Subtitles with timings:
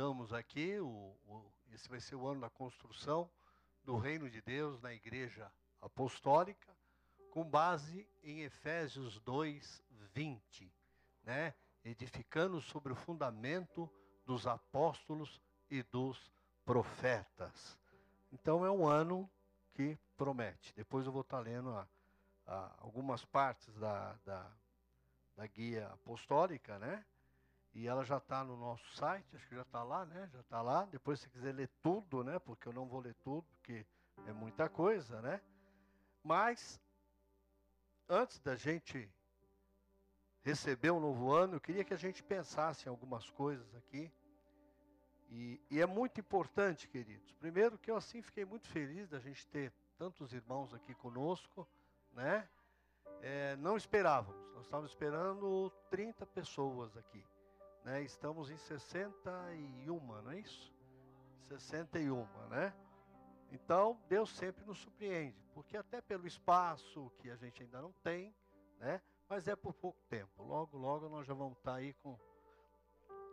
[0.00, 3.30] estudamos aqui, o, o, esse vai ser o ano da construção
[3.84, 6.74] do reino de Deus na igreja apostólica,
[7.30, 9.82] com base em Efésios 2,
[10.14, 10.72] 20,
[11.22, 11.52] né?
[11.84, 13.90] edificando sobre o fundamento
[14.24, 15.38] dos apóstolos
[15.70, 16.32] e dos
[16.64, 17.78] profetas.
[18.32, 19.30] Então é um ano
[19.74, 20.72] que promete.
[20.74, 21.86] Depois eu vou estar lendo a,
[22.46, 24.50] a, algumas partes da, da,
[25.36, 27.04] da guia apostólica, né?
[27.72, 30.28] E ela já está no nosso site, acho que já está lá, né?
[30.32, 30.84] Já está lá.
[30.86, 32.38] Depois, se quiser ler tudo, né?
[32.38, 33.86] Porque eu não vou ler tudo, porque
[34.26, 35.40] é muita coisa, né?
[36.22, 36.80] Mas,
[38.08, 39.08] antes da gente
[40.42, 44.10] receber um novo ano, eu queria que a gente pensasse em algumas coisas aqui.
[45.28, 47.32] E, e, é muito importante, queridos.
[47.34, 51.68] Primeiro, que eu assim fiquei muito feliz da gente ter tantos irmãos aqui conosco,
[52.12, 52.48] né?
[53.22, 57.22] É, não esperávamos, nós estávamos esperando 30 pessoas aqui.
[57.84, 58.02] Né?
[58.02, 60.72] Estamos em 61, não é isso?
[61.48, 62.72] 61, né?
[63.50, 68.34] Então, Deus sempre nos surpreende, porque até pelo espaço que a gente ainda não tem,
[68.78, 69.02] né?
[69.28, 70.42] Mas é por pouco tempo.
[70.42, 72.18] Logo, logo nós já vamos estar aí com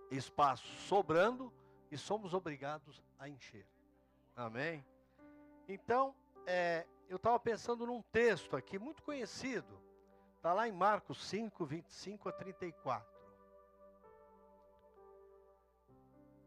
[0.09, 1.53] espaço sobrando
[1.91, 3.67] e somos obrigados a encher.
[4.35, 4.85] Amém?
[5.67, 9.81] Então, é, eu estava pensando num texto aqui muito conhecido.
[10.35, 13.16] Está lá em Marcos 5, 25 a 34.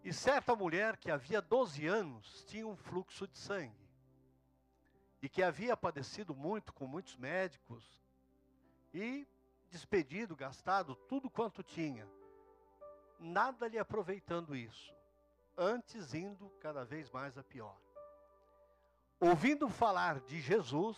[0.03, 3.89] E certa mulher que havia 12 anos tinha um fluxo de sangue.
[5.23, 8.01] E que havia padecido muito com muitos médicos.
[8.95, 9.29] E
[9.71, 12.09] despedido, gastado tudo quanto tinha.
[13.19, 14.95] Nada lhe aproveitando isso.
[15.57, 17.77] Antes indo cada vez mais a pior.
[19.21, 20.97] Ouvindo falar de Jesus,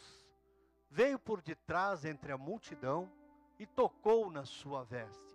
[0.88, 3.12] veio por detrás entre a multidão
[3.58, 5.31] e tocou na sua veste.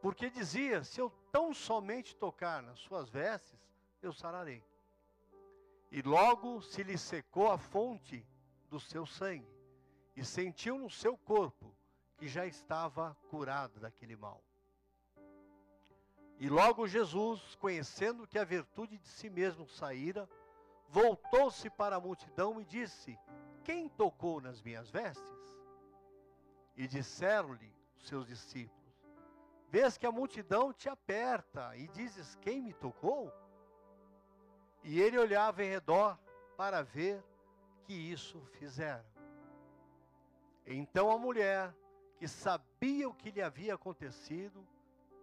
[0.00, 3.58] Porque dizia: Se eu tão somente tocar nas suas vestes,
[4.02, 4.64] eu sararei.
[5.90, 8.26] E logo se lhe secou a fonte
[8.68, 9.48] do seu sangue,
[10.16, 11.74] e sentiu no seu corpo
[12.16, 14.42] que já estava curado daquele mal.
[16.38, 20.28] E logo Jesus, conhecendo que a virtude de si mesmo saíra,
[20.88, 23.18] voltou-se para a multidão e disse:
[23.64, 25.38] Quem tocou nas minhas vestes?
[26.76, 28.79] E disseram-lhe os seus discípulos:
[29.70, 33.32] Vês que a multidão te aperta e dizes: Quem me tocou?
[34.82, 36.18] E ele olhava em redor
[36.56, 37.22] para ver
[37.84, 39.04] que isso fizeram.
[40.66, 41.72] Então a mulher,
[42.18, 44.66] que sabia o que lhe havia acontecido,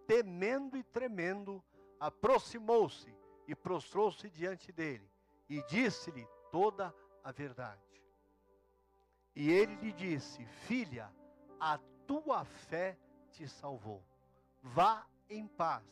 [0.06, 1.62] temendo e tremendo,
[2.00, 3.14] aproximou-se
[3.46, 5.10] e prostrou-se diante dele
[5.46, 7.82] e disse-lhe toda a verdade.
[9.36, 11.12] E ele lhe disse: Filha,
[11.60, 12.98] a tua fé
[13.30, 14.02] te salvou
[14.62, 15.84] vá em paz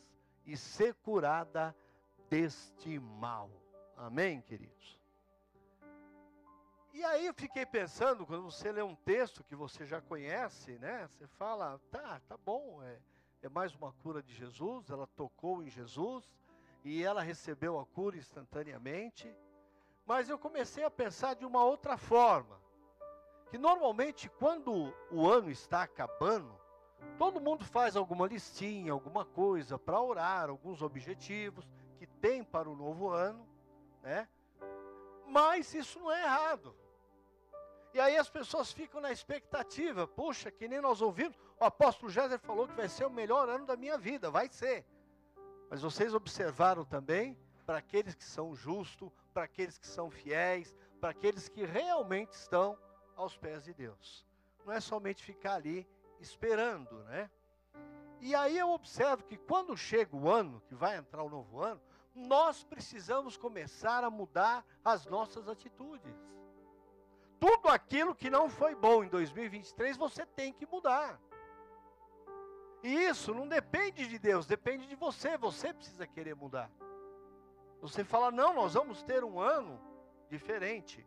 [0.45, 1.75] e ser curada
[2.29, 3.49] deste mal.
[3.95, 4.97] Amém, queridos?
[6.93, 11.07] E aí eu fiquei pensando, quando você lê um texto que você já conhece, né?
[11.07, 12.99] Você fala, tá, tá bom, é,
[13.43, 16.27] é mais uma cura de Jesus, ela tocou em Jesus
[16.83, 19.31] e ela recebeu a cura instantaneamente.
[20.07, 22.59] Mas eu comecei a pensar de uma outra forma.
[23.51, 26.59] Que normalmente quando o ano está acabando,
[27.17, 32.75] Todo mundo faz alguma listinha, alguma coisa para orar, alguns objetivos que tem para o
[32.75, 33.47] novo ano,
[34.03, 34.27] né?
[35.25, 36.75] Mas isso não é errado.
[37.93, 42.37] E aí as pessoas ficam na expectativa, puxa, que nem nós ouvimos, o apóstolo Jéssica
[42.37, 44.85] falou que vai ser o melhor ano da minha vida, vai ser.
[45.69, 51.09] Mas vocês observaram também, para aqueles que são justos, para aqueles que são fiéis, para
[51.09, 52.77] aqueles que realmente estão
[53.15, 54.25] aos pés de Deus.
[54.65, 55.87] Não é somente ficar ali
[56.19, 57.29] esperando, né?
[58.19, 61.81] E aí eu observo que quando chega o ano, que vai entrar o novo ano,
[62.15, 66.15] nós precisamos começar a mudar as nossas atitudes.
[67.39, 71.21] Tudo aquilo que não foi bom em 2023, você tem que mudar.
[72.81, 75.37] E isso não depende de Deus, depende de você.
[75.37, 76.71] Você precisa querer mudar.
[77.81, 79.79] Você fala, não, nós vamos ter um ano
[80.29, 81.05] diferente.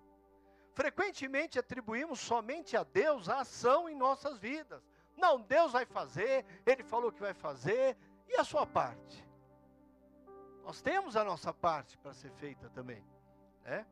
[0.73, 4.83] Frequentemente atribuímos somente a Deus a ação em nossas vidas.
[5.21, 7.97] Não, Deus vai fazer, Ele falou que vai fazer,
[8.27, 9.25] e a sua parte?
[10.65, 13.05] Nós temos a nossa parte para ser feita também.
[13.63, 13.87] Né?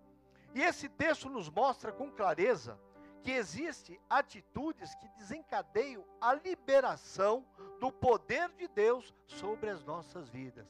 [0.54, 2.80] E esse texto nos mostra com clareza
[3.22, 7.44] que existem atitudes que desencadeiam a liberação
[7.78, 10.66] do poder de Deus sobre as nossas vidas.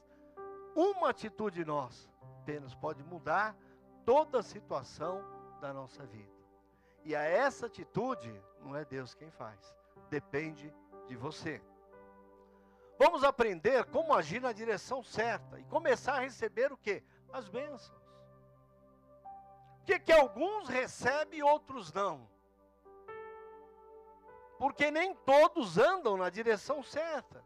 [0.74, 2.08] Uma atitude nossa
[2.40, 3.54] apenas pode mudar
[4.04, 5.22] toda a situação
[5.60, 6.32] da nossa vida.
[7.04, 9.77] E a essa atitude não é Deus quem faz
[10.08, 10.72] depende
[11.06, 11.62] de você.
[12.98, 17.02] vamos aprender como agir na direção certa e começar a receber o que?
[17.32, 17.96] As bênçãos.
[19.78, 22.28] Por que, que alguns recebem e outros não?
[24.58, 27.42] Porque nem todos andam na direção certa.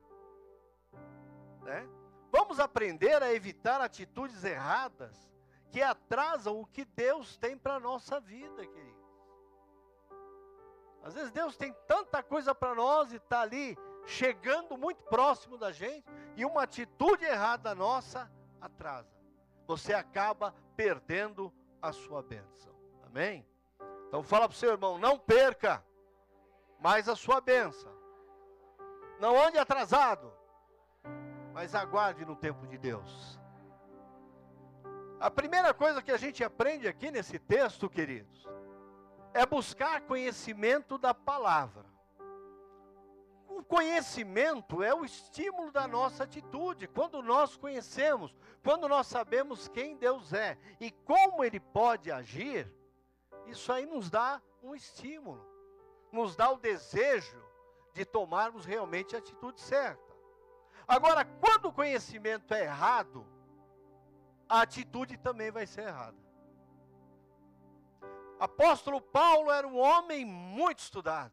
[1.60, 1.86] Né?
[2.30, 5.30] Vamos aprender a evitar atitudes erradas
[5.70, 8.91] que atrasam o que Deus tem para a nossa vida, querido.
[11.02, 13.76] Às vezes Deus tem tanta coisa para nós e está ali
[14.06, 16.06] chegando muito próximo da gente,
[16.36, 19.08] e uma atitude errada nossa atrasa.
[19.66, 22.74] Você acaba perdendo a sua bênção.
[23.04, 23.46] Amém?
[24.08, 25.84] Então fala para o seu irmão, não perca
[26.78, 27.92] mais a sua bênção.
[29.18, 30.32] Não ande atrasado,
[31.52, 33.38] mas aguarde no tempo de Deus.
[35.20, 38.48] A primeira coisa que a gente aprende aqui nesse texto, queridos,
[39.34, 41.84] é buscar conhecimento da palavra.
[43.48, 46.88] O conhecimento é o estímulo da nossa atitude.
[46.88, 52.72] Quando nós conhecemos, quando nós sabemos quem Deus é e como Ele pode agir,
[53.46, 55.44] isso aí nos dá um estímulo,
[56.10, 57.42] nos dá o desejo
[57.92, 60.12] de tomarmos realmente a atitude certa.
[60.88, 63.26] Agora, quando o conhecimento é errado,
[64.48, 66.21] a atitude também vai ser errada.
[68.42, 71.32] Apóstolo Paulo era um homem muito estudado.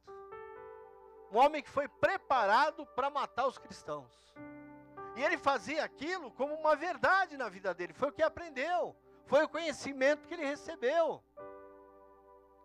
[1.32, 4.14] Um homem que foi preparado para matar os cristãos.
[5.16, 7.94] E ele fazia aquilo como uma verdade na vida dele.
[7.94, 8.96] Foi o que aprendeu.
[9.26, 11.24] Foi o conhecimento que ele recebeu.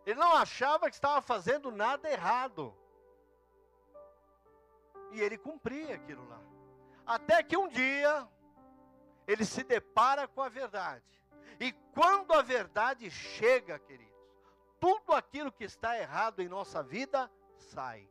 [0.05, 2.77] Ele não achava que estava fazendo nada errado.
[5.13, 6.41] E ele cumpria aquilo lá.
[7.07, 8.29] Até que um dia
[9.27, 11.03] ele se depara com a verdade.
[11.59, 14.14] E quando a verdade chega, querido,
[14.85, 18.07] tudo aquilo que está errado em nossa vida sai.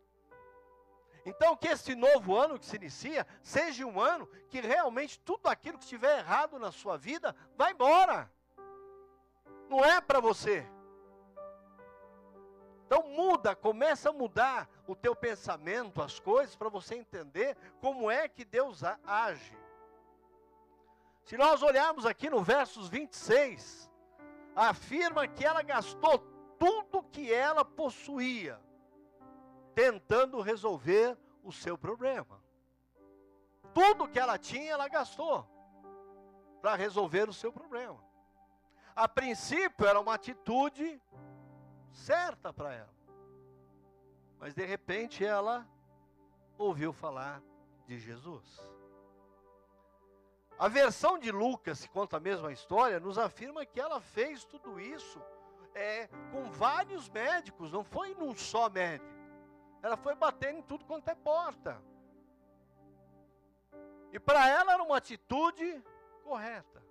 [1.24, 5.78] Então, que esse novo ano que se inicia seja um ano que realmente tudo aquilo
[5.78, 8.28] que estiver errado na sua vida vai embora.
[9.70, 10.68] Não é para você.
[12.88, 18.28] Então muda, começa a mudar o teu pensamento, as coisas, para você entender como é
[18.28, 19.56] que Deus age.
[21.24, 23.92] Se nós olharmos aqui no versos 26,
[24.56, 26.32] afirma que ela gastou
[26.63, 28.57] tudo que ela possuía,
[29.75, 32.42] tentando resolver o seu problema.
[33.74, 35.45] Tudo que ela tinha, ela gastou
[36.62, 38.01] para resolver o seu problema.
[38.95, 41.01] A princípio era uma atitude
[41.92, 42.94] certa para ela.
[44.39, 45.68] Mas de repente ela
[46.57, 47.44] ouviu falar
[47.86, 48.62] de Jesus.
[50.57, 54.80] A versão de Lucas, que conta a mesma história, nos afirma que ela fez tudo
[54.80, 55.21] isso
[55.75, 59.12] é, com vários médicos, não foi num só médico.
[59.81, 61.81] Ela foi batendo em tudo quanto é porta.
[64.12, 65.84] E para ela era uma atitude
[66.24, 66.81] correta,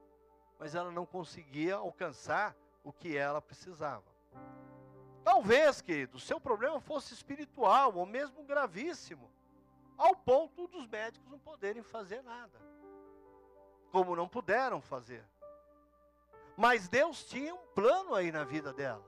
[0.59, 4.05] mas ela não conseguia alcançar o que ela precisava.
[5.23, 9.31] Talvez, querido, seu problema fosse espiritual ou mesmo gravíssimo,
[9.97, 12.61] ao ponto dos médicos não poderem fazer nada,
[13.93, 15.25] como não puderam fazer.
[16.57, 19.05] Mas Deus tinha um plano aí na vida dela.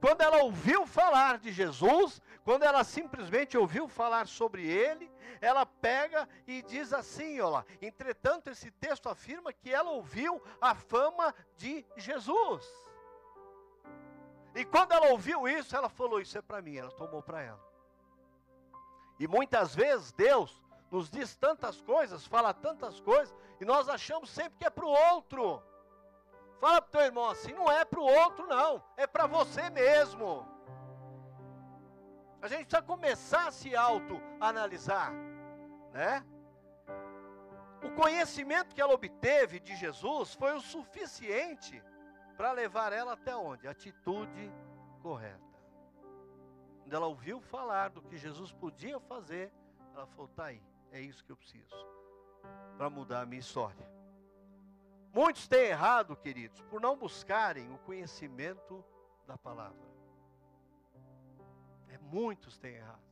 [0.00, 5.10] Quando ela ouviu falar de Jesus, quando ela simplesmente ouviu falar sobre ele,
[5.40, 7.64] ela pega e diz assim, lá.
[7.82, 12.66] Entretanto, esse texto afirma que ela ouviu a fama de Jesus.
[14.54, 16.76] E quando ela ouviu isso, ela falou: Isso é para mim.
[16.76, 17.60] Ela tomou para ela.
[19.18, 24.58] E muitas vezes Deus nos diz tantas coisas, fala tantas coisas, e nós achamos sempre
[24.58, 25.62] que é para o outro.
[26.60, 29.70] Fala para o teu irmão assim, não é para o outro não, é para você
[29.70, 30.46] mesmo.
[32.42, 35.12] A gente precisa começar a se auto-analisar,
[35.92, 36.24] né?
[37.82, 41.82] O conhecimento que ela obteve de Jesus foi o suficiente
[42.36, 43.66] para levar ela até onde?
[43.66, 44.52] Atitude
[45.02, 45.40] correta.
[46.82, 49.50] Quando ela ouviu falar do que Jesus podia fazer,
[49.94, 50.62] ela falou: tá aí,
[50.92, 51.74] é isso que eu preciso
[52.76, 53.99] para mudar a minha história.
[55.12, 58.84] Muitos têm errado, queridos, por não buscarem o conhecimento
[59.26, 59.90] da palavra.
[61.88, 63.02] É, muitos têm errado.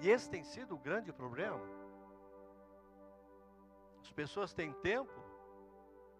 [0.00, 1.60] E esse tem sido o grande problema.
[4.00, 5.12] As pessoas têm tempo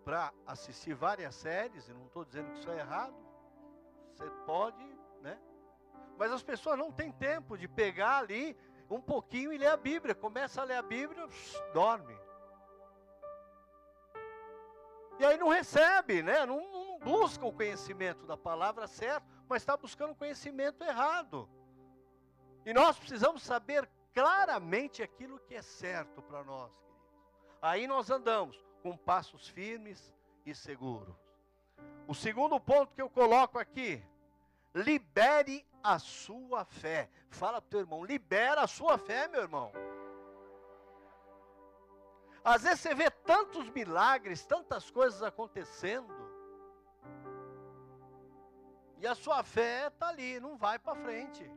[0.04, 3.14] para assistir várias séries, e não estou dizendo que isso é errado.
[4.10, 4.84] Você pode,
[5.20, 5.38] né?
[6.18, 8.56] Mas as pessoas não têm tempo de pegar ali
[8.90, 10.14] um pouquinho e ler a Bíblia.
[10.14, 11.24] Começa a ler a Bíblia,
[11.72, 12.18] dorme.
[15.18, 16.46] E aí não recebe, né?
[16.46, 21.48] Não, não busca o conhecimento da palavra certo, mas está buscando o conhecimento errado.
[22.64, 26.70] E nós precisamos saber claramente aquilo que é certo para nós.
[27.60, 30.14] Aí nós andamos com passos firmes
[30.46, 31.16] e seguros.
[32.06, 34.04] O segundo ponto que eu coloco aqui,
[34.74, 37.10] libere a sua fé.
[37.30, 39.72] Fala para o teu irmão, libera a sua fé, meu irmão.
[42.44, 46.16] Às vezes você vê tantos milagres, tantas coisas acontecendo,
[49.00, 51.48] e a sua fé está ali, não vai para frente.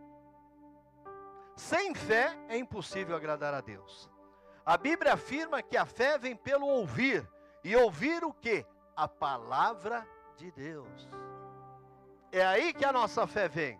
[1.56, 4.10] Sem fé é impossível agradar a Deus.
[4.66, 7.28] A Bíblia afirma que a fé vem pelo ouvir,
[7.64, 8.66] e ouvir o que?
[8.96, 11.10] A palavra de Deus.
[12.32, 13.80] É aí que a nossa fé vem.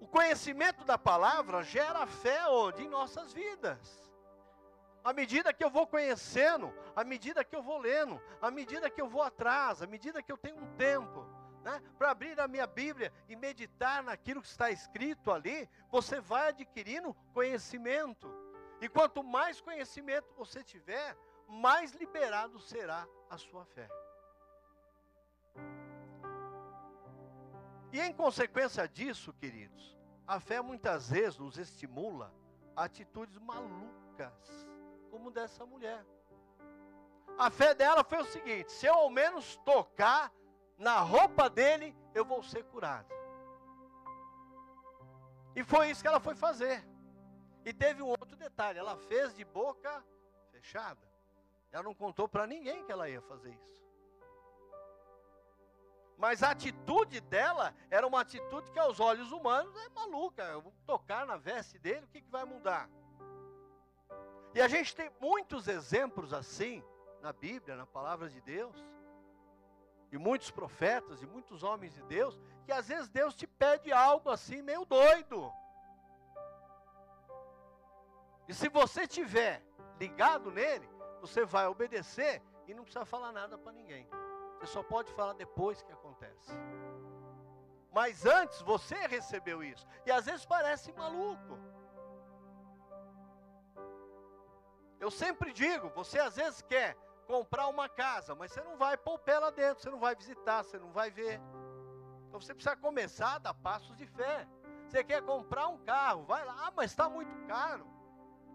[0.00, 2.82] O conhecimento da palavra gera fé onde?
[2.82, 4.11] Em nossas vidas.
[5.04, 9.00] À medida que eu vou conhecendo, à medida que eu vou lendo, à medida que
[9.00, 11.26] eu vou atrás, à medida que eu tenho um tempo,
[11.64, 16.48] né, para abrir a minha Bíblia e meditar naquilo que está escrito ali, você vai
[16.48, 18.32] adquirindo conhecimento.
[18.80, 21.16] E quanto mais conhecimento você tiver,
[21.48, 23.88] mais liberado será a sua fé.
[27.92, 32.32] E em consequência disso, queridos, a fé muitas vezes nos estimula
[32.74, 34.71] a atitudes malucas
[35.12, 36.02] como dessa mulher.
[37.38, 40.32] A fé dela foi o seguinte: se eu ao menos tocar
[40.78, 43.12] na roupa dele, eu vou ser curado.
[45.54, 46.82] E foi isso que ela foi fazer.
[47.62, 50.02] E teve um outro detalhe: ela fez de boca
[50.50, 51.06] fechada.
[51.70, 53.82] Ela não contou para ninguém que ela ia fazer isso.
[56.16, 60.42] Mas a atitude dela era uma atitude que aos olhos humanos é maluca.
[60.44, 62.88] Eu vou tocar na veste dele, o que, que vai mudar?
[64.54, 66.82] E a gente tem muitos exemplos assim
[67.20, 68.76] na Bíblia, na palavra de Deus.
[70.10, 74.28] E muitos profetas e muitos homens de Deus, que às vezes Deus te pede algo
[74.28, 75.50] assim meio doido.
[78.46, 79.62] E se você tiver
[79.98, 80.88] ligado nele,
[81.20, 84.06] você vai obedecer e não precisa falar nada para ninguém.
[84.58, 86.52] Você só pode falar depois que acontece.
[87.90, 89.86] Mas antes você recebeu isso.
[90.04, 91.58] E às vezes parece maluco.
[95.02, 99.14] Eu sempre digo, você às vezes quer comprar uma casa, mas você não vai pôr
[99.14, 101.40] o pé lá dentro, você não vai visitar, você não vai ver.
[102.28, 104.46] Então você precisa começar a dar passos de fé.
[104.86, 107.84] Você quer comprar um carro, vai lá, ah, mas está muito caro.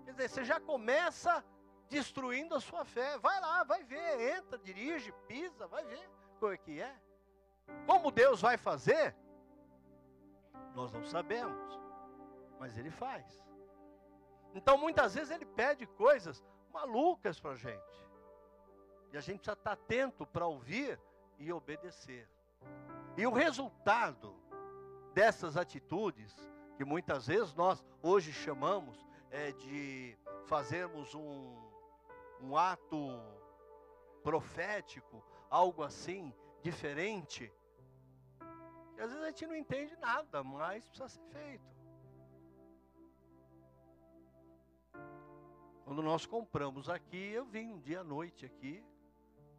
[0.05, 1.43] Quer dizer, você já começa
[1.89, 3.17] destruindo a sua fé.
[3.17, 6.95] Vai lá, vai ver, entra, dirige, pisa, vai ver como é que é.
[7.85, 9.13] Como Deus vai fazer?
[10.73, 11.77] Nós não sabemos,
[12.57, 13.46] mas Ele faz.
[14.53, 18.07] Então muitas vezes ele pede coisas malucas para a gente.
[19.11, 20.99] E a gente precisa estar atento para ouvir
[21.39, 22.27] e obedecer.
[23.15, 24.35] E o resultado
[25.13, 26.35] dessas atitudes,
[26.75, 31.55] que muitas vezes nós hoje chamamos é, de fazermos um,
[32.41, 33.19] um ato
[34.23, 37.51] profético, algo assim, diferente,
[38.93, 41.76] que às vezes a gente não entende nada, mas precisa ser feito.
[45.97, 48.85] Quando nós compramos aqui, eu vim um dia à noite aqui,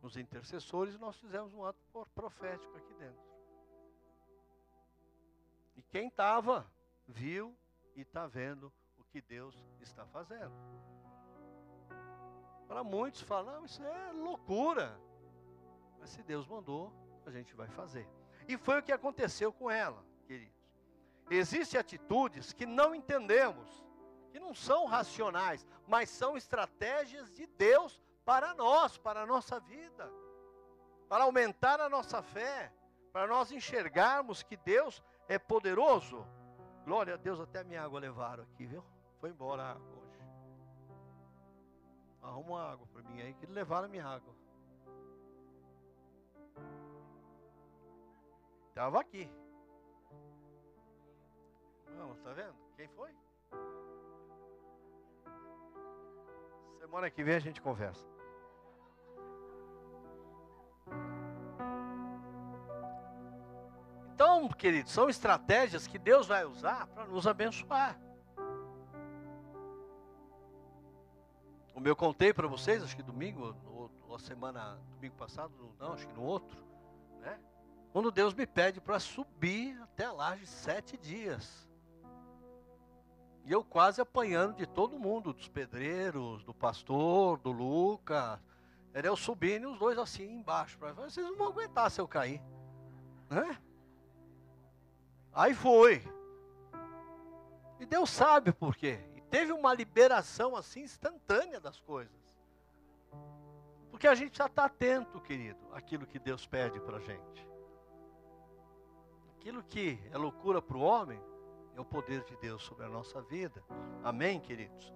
[0.00, 1.80] nos intercessores, e nós fizemos um ato
[2.14, 3.21] profético aqui dentro.
[5.75, 6.64] E quem estava,
[7.09, 7.59] viu
[7.97, 10.52] e está vendo o que Deus está fazendo.
[12.68, 14.97] Para muitos falam, não, isso é loucura.
[15.99, 16.92] Mas se Deus mandou,
[17.26, 18.09] a gente vai fazer.
[18.47, 20.54] E foi o que aconteceu com ela, queridos.
[21.28, 23.88] Existem atitudes que não entendemos
[24.28, 30.11] que não são racionais, mas são estratégias de Deus para nós, para a nossa vida,
[31.08, 32.73] para aumentar a nossa fé,
[33.12, 36.26] para nós enxergarmos que Deus é poderoso.
[36.85, 38.85] Glória a Deus, até a minha água levaram aqui, viu?
[39.20, 40.20] Foi embora a água hoje.
[42.23, 44.35] Arruma uma água para mim aí, que levaram a minha água.
[48.68, 49.30] Estava aqui.
[51.97, 52.54] Não, tá vendo?
[52.76, 53.12] Quem foi?
[56.78, 58.04] Semana que vem a gente conversa.
[64.14, 68.00] Então, queridos, são estratégias que Deus vai usar para nos abençoar.
[71.73, 73.54] Como eu contei para vocês, acho que domingo,
[74.08, 76.58] ou a semana, domingo passado, não, acho que no outro,
[77.20, 77.38] né?
[77.92, 81.67] Quando Deus me pede para subir até a laje sete dias.
[83.49, 88.38] E eu quase apanhando de todo mundo, dos pedreiros, do pastor, do Lucas.
[88.93, 90.76] Era eu subindo e os dois assim embaixo.
[90.78, 92.43] Pra, Vocês não vão aguentar se eu cair.
[93.31, 93.59] Né?
[95.33, 96.07] Aí foi.
[97.81, 99.00] E Deus sabe por quê.
[99.17, 102.12] E teve uma liberação assim instantânea das coisas.
[103.90, 107.49] Porque a gente já está atento, querido, àquilo que Deus pede para a gente.
[109.38, 111.19] Aquilo que é loucura para o homem,
[111.78, 113.62] é o poder de Deus sobre a nossa vida.
[114.02, 114.92] Amém, queridos?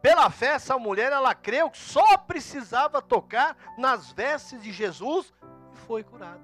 [0.00, 5.34] Pela fé, essa mulher, ela creu que só precisava tocar nas vestes de Jesus
[5.72, 6.40] e foi curada.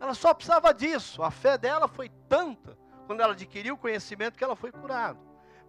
[0.00, 1.22] Ela só precisava disso.
[1.22, 5.18] A fé dela foi tanta, quando ela adquiriu o conhecimento, que ela foi curada.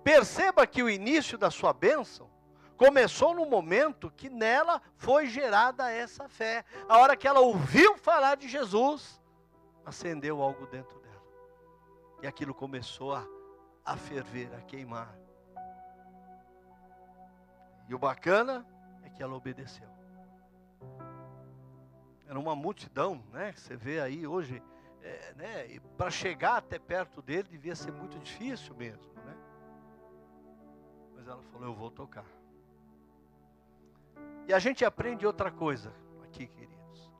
[0.04, 2.30] Perceba que o início da sua bênção
[2.78, 6.66] começou no momento que nela foi gerada essa fé.
[6.88, 9.22] A hora que ela ouviu falar de Jesus,
[9.86, 11.09] acendeu algo dentro dela.
[12.22, 13.26] E aquilo começou a,
[13.86, 15.16] a ferver, a queimar.
[17.88, 18.66] E o bacana
[19.04, 19.90] é que ela obedeceu.
[22.28, 23.52] Era uma multidão, né?
[23.54, 24.62] Você vê aí hoje,
[25.02, 25.80] é, né?
[25.98, 29.36] Para chegar até perto dele devia ser muito difícil mesmo, né?
[31.16, 32.26] Mas ela falou: Eu vou tocar.
[34.48, 35.92] E a gente aprende outra coisa
[36.24, 37.12] aqui, queridos.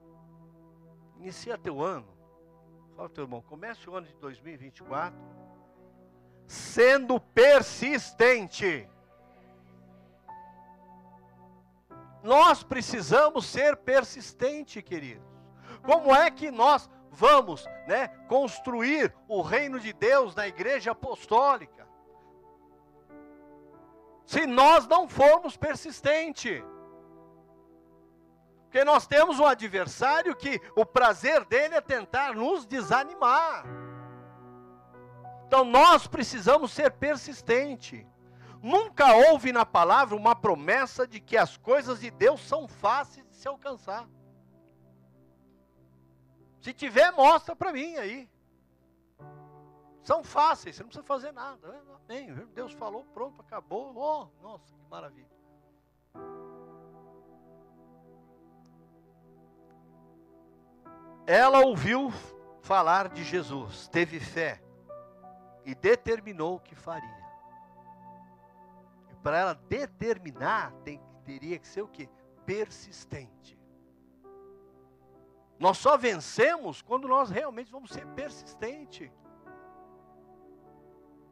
[1.18, 2.19] Inicia teu ano.
[3.00, 5.18] Fala teu irmão, comece o ano de 2024
[6.46, 8.90] sendo persistente.
[12.22, 15.26] Nós precisamos ser persistentes, queridos.
[15.82, 21.88] Como é que nós vamos, né, construir o reino de Deus na igreja apostólica?
[24.26, 26.62] Se nós não formos persistentes.
[28.70, 33.66] Porque nós temos um adversário que o prazer dele é tentar nos desanimar.
[35.48, 38.06] Então nós precisamos ser persistentes.
[38.62, 43.36] Nunca houve na palavra uma promessa de que as coisas de Deus são fáceis de
[43.38, 44.08] se alcançar.
[46.62, 48.30] Se tiver, mostra para mim aí.
[50.04, 51.84] São fáceis, você não precisa fazer nada.
[52.08, 52.36] Amém.
[52.54, 53.96] Deus falou, pronto, acabou.
[53.96, 55.39] Oh, nossa, que maravilha.
[61.30, 62.12] Ela ouviu
[62.62, 64.60] falar de Jesus, teve fé
[65.64, 67.20] e determinou o que faria
[69.22, 72.10] para ela determinar, tem, teria que ser o quê?
[72.46, 73.58] Persistente.
[75.60, 79.12] Nós só vencemos quando nós realmente vamos ser persistentes.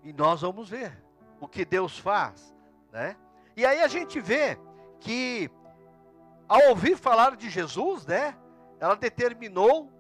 [0.04, 1.02] E nós vamos ver
[1.40, 2.54] o que Deus faz,
[2.92, 3.16] né?
[3.56, 4.60] E aí a gente vê
[5.00, 5.50] que
[6.48, 8.38] ao ouvir falar de Jesus, né,
[8.80, 9.92] ela determinou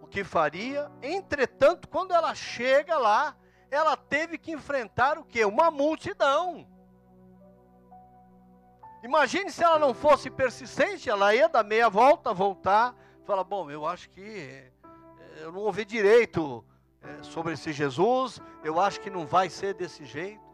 [0.00, 0.90] o que faria.
[1.02, 3.36] Entretanto, quando ela chega lá,
[3.70, 5.44] ela teve que enfrentar o que?
[5.44, 6.66] Uma multidão.
[9.02, 13.86] Imagine se ela não fosse persistente, ela ia dar meia volta, voltar, falar: bom, eu
[13.86, 14.72] acho que eh,
[15.38, 16.64] eu não ouvi direito
[17.02, 20.50] eh, sobre esse Jesus, eu acho que não vai ser desse jeito.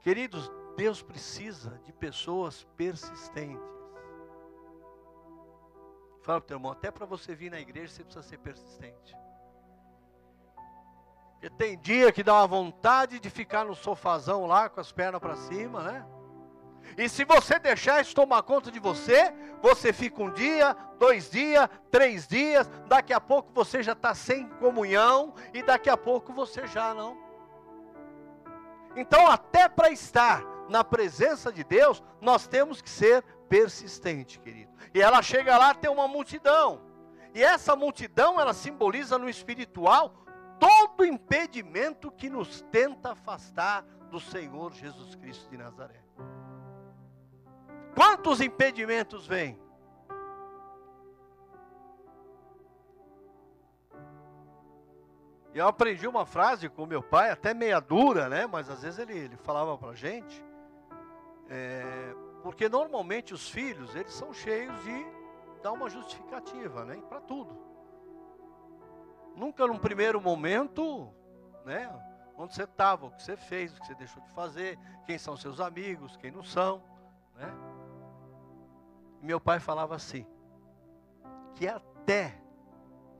[0.00, 3.81] Queridos, Deus precisa de pessoas persistentes.
[6.22, 9.16] Fala para o teu irmão, até para você vir na igreja você precisa ser persistente.
[11.32, 15.20] Porque tem dia que dá uma vontade de ficar no sofazão lá com as pernas
[15.20, 16.06] para cima, né?
[16.96, 21.68] E se você deixar isso tomar conta de você, você fica um dia, dois dias,
[21.90, 26.66] três dias, daqui a pouco você já está sem comunhão e daqui a pouco você
[26.66, 27.16] já não.
[28.94, 34.72] Então, até para estar na presença de Deus, nós temos que ser persistente, querido.
[34.94, 36.80] E ela chega lá, tem uma multidão.
[37.34, 40.14] E essa multidão, ela simboliza no espiritual
[40.58, 46.00] todo impedimento que nos tenta afastar do Senhor Jesus Cristo de Nazaré.
[47.94, 49.60] Quantos impedimentos vêm?
[55.52, 58.46] Eu aprendi uma frase com meu pai, até meia dura, né?
[58.46, 60.42] Mas às vezes ele, ele falava para gente,
[61.50, 65.06] é, porque normalmente os filhos eles são cheios de
[65.62, 67.00] dar uma justificativa, né?
[67.08, 67.56] Para tudo.
[69.36, 71.12] Nunca num primeiro momento,
[71.64, 71.88] né?
[72.36, 75.36] Onde você estava, o que você fez, o que você deixou de fazer, quem são
[75.36, 76.82] seus amigos, quem não são,
[77.36, 77.52] né?
[79.20, 80.26] Meu pai falava assim,
[81.54, 82.42] que até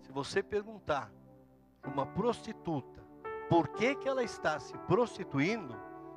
[0.00, 1.12] se você perguntar
[1.80, 3.00] para uma prostituta
[3.48, 5.76] por que, que ela está se prostituindo,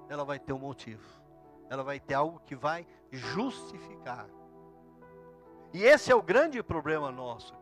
[0.09, 1.24] ela vai ter um motivo.
[1.69, 4.27] Ela vai ter algo que vai justificar.
[5.73, 7.53] E esse é o grande problema nosso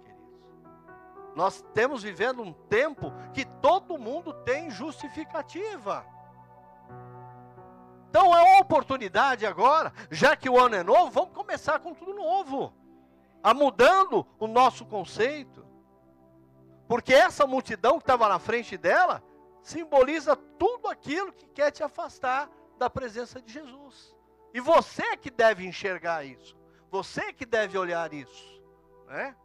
[1.35, 6.05] nós temos vivendo um tempo que todo mundo tem justificativa.
[8.09, 12.13] Então é uma oportunidade agora, já que o ano é novo, vamos começar com tudo
[12.13, 12.71] novo.
[13.41, 15.65] A mudando o nosso conceito.
[16.87, 19.23] Porque essa multidão que estava na frente dela
[19.61, 22.49] simboliza tudo aquilo que quer te afastar
[22.83, 24.13] da presença de Jesus.
[24.53, 26.57] E você que deve enxergar isso.
[26.91, 28.61] Você que deve olhar isso.
[29.07, 29.35] Né?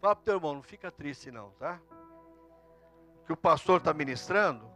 [0.00, 1.80] Fala para o teu irmão, não fica triste não, tá?
[3.24, 4.70] Que o pastor está ministrando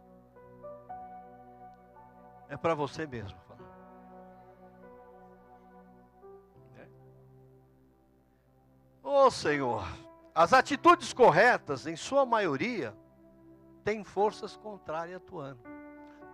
[2.49, 3.45] é para você mesmo.
[9.03, 9.85] Ô oh, Senhor,
[10.33, 12.97] as atitudes corretas, em sua maioria,
[13.83, 15.74] têm forças contrárias atuando.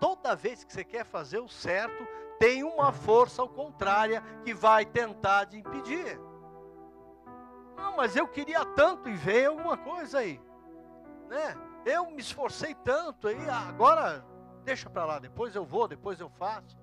[0.02, 2.08] Toda vez que você quer fazer o certo,
[2.40, 6.20] tem uma força ao contrária que vai tentar te impedir.
[7.78, 10.42] Não, mas eu queria tanto e veio alguma coisa aí,
[11.30, 11.56] né?
[11.86, 14.26] Eu me esforcei tanto aí, agora
[14.64, 16.76] deixa para lá, depois eu vou, depois eu faço.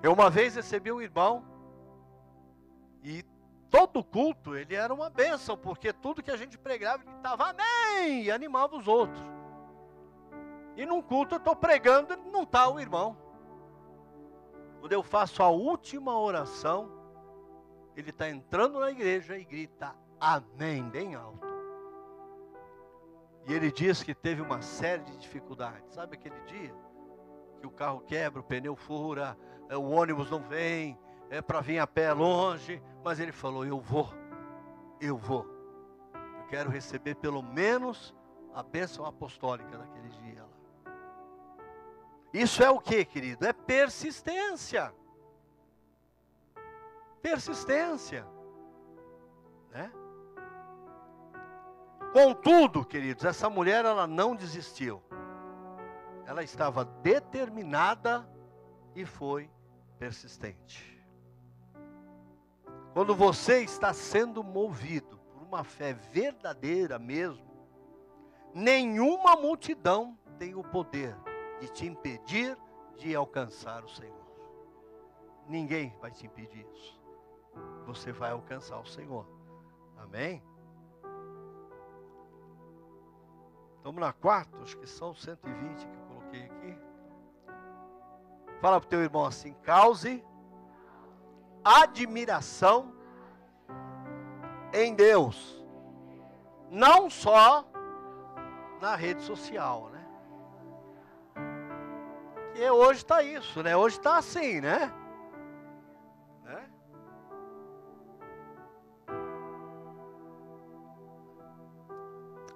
[0.00, 1.44] Eu uma vez recebi um irmão
[3.02, 3.24] e
[3.68, 8.22] todo culto, ele era uma bênção, porque tudo que a gente pregava, ele estava amém,
[8.22, 9.37] e animava os outros.
[10.78, 13.16] E num culto eu estou pregando, não está o irmão.
[14.78, 16.88] Quando eu faço a última oração,
[17.96, 21.44] ele está entrando na igreja e grita amém, bem alto.
[23.44, 25.92] E ele diz que teve uma série de dificuldades.
[25.92, 26.72] Sabe aquele dia?
[27.60, 29.36] Que o carro quebra, o pneu fura,
[29.68, 30.96] é, o ônibus não vem,
[31.28, 34.08] é para vir a pé longe, mas ele falou: Eu vou,
[35.00, 35.44] eu vou.
[36.14, 38.14] Eu quero receber pelo menos
[38.54, 40.47] a bênção apostólica daquele dia.
[42.32, 43.46] Isso é o que, querido?
[43.46, 44.94] É persistência.
[47.22, 48.26] Persistência.
[49.70, 49.90] Né?
[52.12, 55.02] Contudo, queridos, essa mulher ela não desistiu.
[56.26, 58.28] Ela estava determinada
[58.94, 59.50] e foi
[59.98, 60.98] persistente.
[62.92, 67.46] Quando você está sendo movido por uma fé verdadeira mesmo,
[68.54, 71.16] nenhuma multidão tem o poder
[71.60, 72.56] de te impedir
[72.96, 74.28] de alcançar o Senhor.
[75.46, 77.00] Ninguém vai te impedir isso.
[77.86, 79.26] Você vai alcançar o Senhor.
[79.96, 80.42] Amém?
[83.82, 86.78] Vamos na quarta, acho que são 120 que eu coloquei aqui.
[88.60, 90.24] Fala para o teu irmão assim: cause
[91.64, 92.92] admiração
[94.72, 95.64] em Deus.
[96.70, 97.64] Não só
[98.80, 99.97] na rede social, né?
[102.58, 103.76] Que hoje está isso, né?
[103.76, 104.92] Hoje está assim, né?
[106.42, 106.68] né?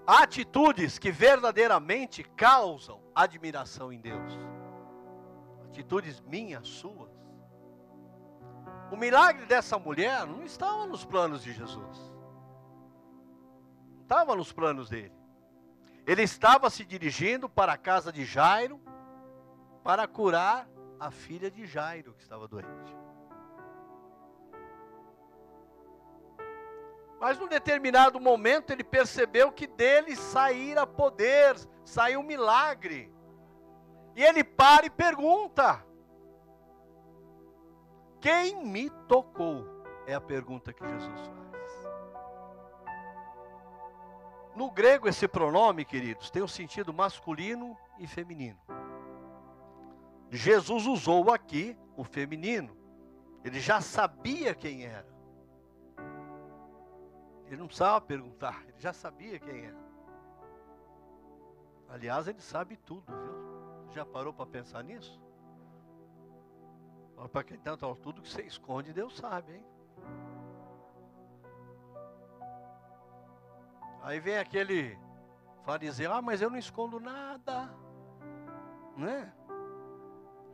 [0.04, 4.32] Atitudes que verdadeiramente causam admiração em Deus.
[5.68, 7.12] Atitudes minhas, suas
[8.90, 12.12] o milagre dessa mulher não estava nos planos de Jesus.
[13.94, 15.14] Não estava nos planos dele.
[16.04, 18.80] Ele estava se dirigindo para a casa de Jairo
[19.82, 20.68] para curar
[20.98, 22.96] a filha de Jairo que estava doente.
[27.20, 33.12] Mas num determinado momento ele percebeu que dele saíra poder, saiu milagre.
[34.16, 35.84] E ele para e pergunta:
[38.20, 39.64] quem me tocou?
[40.06, 41.42] É a pergunta que Jesus faz.
[44.54, 48.58] No grego, esse pronome, queridos, tem o um sentido masculino e feminino.
[50.36, 52.76] Jesus usou aqui o feminino.
[53.44, 55.12] Ele já sabia quem era.
[57.46, 59.82] Ele não precisava perguntar, ele já sabia quem era.
[61.88, 63.92] Aliás, ele sabe tudo, viu?
[63.92, 65.20] Já parou para pensar nisso?
[67.28, 69.66] para quem tanto, tudo que você esconde, Deus sabe, hein?
[74.02, 74.98] Aí vem aquele
[75.62, 77.72] fariseu, ah, mas eu não escondo nada,
[78.96, 79.32] né?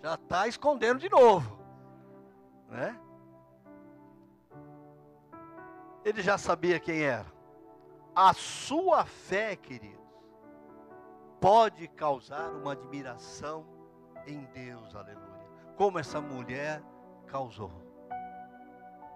[0.02, 1.58] Já está escondendo de novo,
[2.68, 2.98] né?
[6.04, 7.26] Ele já sabia quem era.
[8.14, 9.98] A sua fé, queridos,
[11.40, 13.66] pode causar uma admiração
[14.26, 15.28] em Deus, aleluia
[15.78, 16.82] como essa mulher
[17.28, 17.70] causou.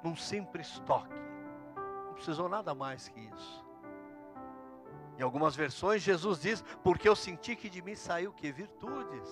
[0.03, 1.15] Num simples toque.
[2.07, 3.67] Não precisou nada mais que isso.
[5.19, 8.53] Em algumas versões, Jesus diz: Porque eu senti que de mim saiu que?
[8.53, 9.29] Virtudes.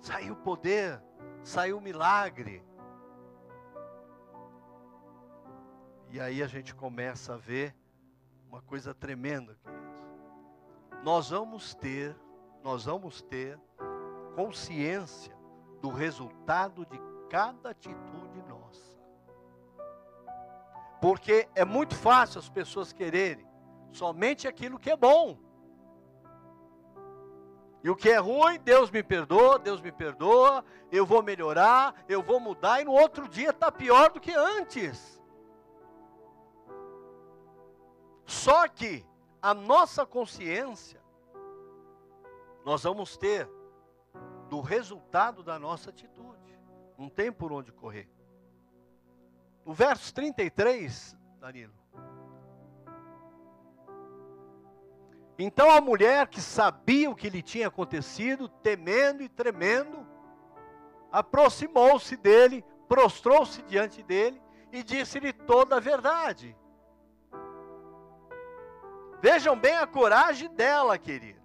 [0.00, 1.02] Saiu poder,
[1.42, 2.62] saiu milagre.
[6.10, 7.74] E aí a gente começa a ver
[8.48, 10.06] uma coisa tremenda, queridos.
[11.02, 12.16] Nós vamos ter,
[12.62, 13.58] nós vamos ter
[14.34, 15.36] consciência
[15.80, 18.98] do resultado de cada atitude nossa.
[21.00, 23.46] Porque é muito fácil as pessoas quererem
[23.92, 25.38] somente aquilo que é bom.
[27.82, 32.22] E o que é ruim, Deus me perdoa, Deus me perdoa, eu vou melhorar, eu
[32.22, 35.20] vou mudar, e no outro dia está pior do que antes.
[38.26, 39.06] Só que
[39.40, 41.00] a nossa consciência,
[42.64, 43.48] nós vamos ter
[44.48, 46.58] do resultado da nossa atitude.
[46.96, 48.10] Não tem por onde correr.
[49.64, 51.77] O verso 33, Danilo.
[55.38, 60.04] Então a mulher que sabia o que lhe tinha acontecido, temendo e tremendo,
[61.12, 66.56] aproximou-se dele, prostrou-se diante dele e disse-lhe toda a verdade.
[69.22, 71.38] Vejam bem a coragem dela, queridos.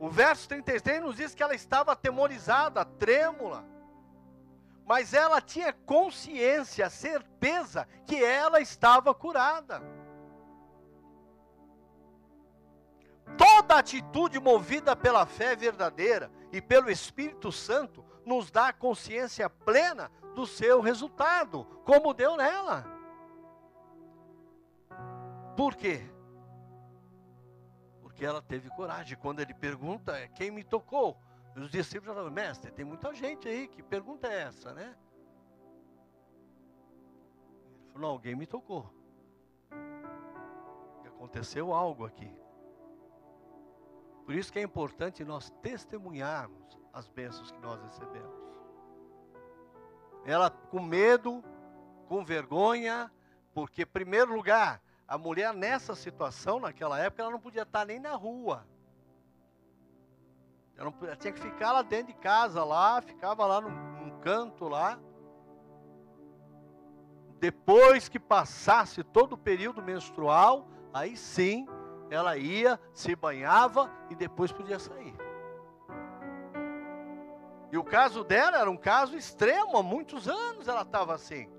[0.00, 3.64] O verso 33 nos diz que ela estava atemorizada, trêmula,
[4.84, 9.95] mas ela tinha consciência, certeza que ela estava curada.
[13.66, 20.46] Toda atitude movida pela fé verdadeira e pelo Espírito Santo nos dá consciência plena do
[20.46, 22.86] seu resultado, como deu nela.
[25.56, 26.00] Por quê?
[28.00, 29.18] Porque ela teve coragem.
[29.18, 31.20] Quando ele pergunta, é, quem me tocou?
[31.56, 34.94] Os discípulos falaram, mestre, tem muita gente aí, que pergunta é essa, né?
[37.80, 38.94] Ele falou, não, alguém me tocou.
[41.04, 42.45] Aconteceu algo aqui.
[44.26, 48.34] Por isso que é importante nós testemunharmos as bênçãos que nós recebemos.
[50.24, 51.44] Ela com medo,
[52.08, 53.10] com vergonha,
[53.54, 58.00] porque, em primeiro lugar, a mulher nessa situação, naquela época, ela não podia estar nem
[58.00, 58.66] na rua.
[60.76, 64.18] Ela, não, ela tinha que ficar lá dentro de casa, lá, ficava lá num, num
[64.18, 64.98] canto lá.
[67.38, 71.68] Depois que passasse todo o período menstrual, aí sim
[72.10, 75.14] ela ia, se banhava e depois podia sair.
[77.72, 81.50] E o caso dela era um caso extremo, há muitos anos ela estava assim.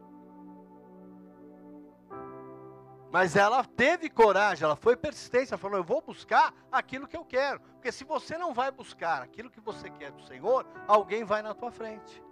[3.12, 7.24] Mas ela teve coragem, ela foi persistente, ela falou: Eu vou buscar aquilo que eu
[7.24, 7.60] quero.
[7.60, 11.54] Porque se você não vai buscar aquilo que você quer do Senhor, alguém vai na
[11.54, 12.24] tua frente.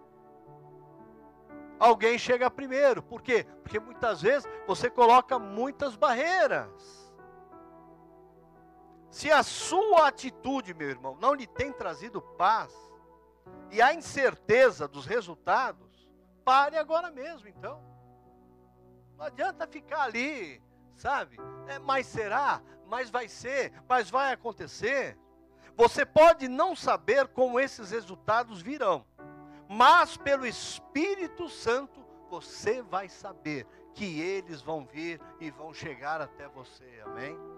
[1.79, 3.01] Alguém chega primeiro.
[3.01, 3.45] Por quê?
[3.61, 7.04] Porque muitas vezes você coloca muitas barreiras.
[9.15, 12.73] Se a sua atitude, meu irmão, não lhe tem trazido paz
[13.71, 16.11] e a incerteza dos resultados,
[16.43, 17.81] pare agora mesmo, então.
[19.15, 20.61] Não adianta ficar ali,
[20.97, 21.37] sabe?
[21.65, 22.61] É, mas será?
[22.87, 23.71] Mas vai ser?
[23.87, 25.17] Mas vai acontecer?
[25.77, 29.05] Você pode não saber como esses resultados virão,
[29.69, 36.49] mas pelo Espírito Santo você vai saber que eles vão vir e vão chegar até
[36.49, 37.01] você.
[37.05, 37.54] Amém?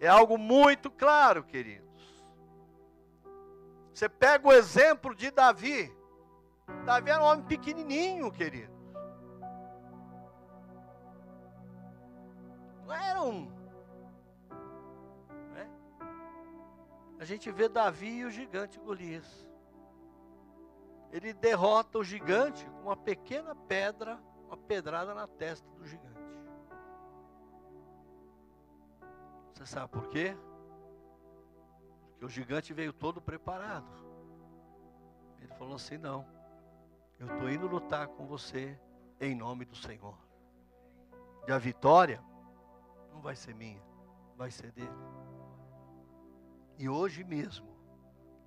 [0.00, 1.88] É algo muito claro, queridos.
[3.92, 5.92] Você pega o exemplo de Davi.
[6.84, 8.72] Davi era um homem pequenininho, querido.
[12.86, 13.50] Não era um.
[15.52, 15.68] Né?
[17.18, 19.48] A gente vê Davi e o gigante Golias.
[21.10, 26.07] Ele derrota o gigante com uma pequena pedra, uma pedrada na testa do gigante.
[29.58, 30.36] Você sabe por quê?
[32.10, 33.90] Porque o gigante veio todo preparado.
[35.40, 36.24] Ele falou assim: não,
[37.18, 38.78] eu estou indo lutar com você
[39.20, 40.16] em nome do Senhor.
[41.48, 42.22] E a vitória
[43.12, 43.82] não vai ser minha,
[44.36, 44.94] vai ser dele.
[46.78, 47.66] E hoje mesmo,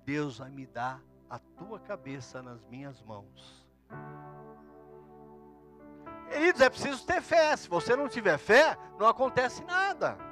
[0.06, 3.68] Deus vai me dar a tua cabeça nas minhas mãos.
[6.30, 7.54] Queridos, é preciso ter fé.
[7.54, 10.31] Se você não tiver fé, não acontece nada.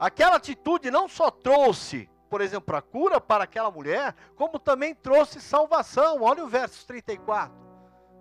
[0.00, 5.42] Aquela atitude não só trouxe, por exemplo, a cura para aquela mulher, como também trouxe
[5.42, 6.22] salvação.
[6.22, 7.54] Olha o verso 34.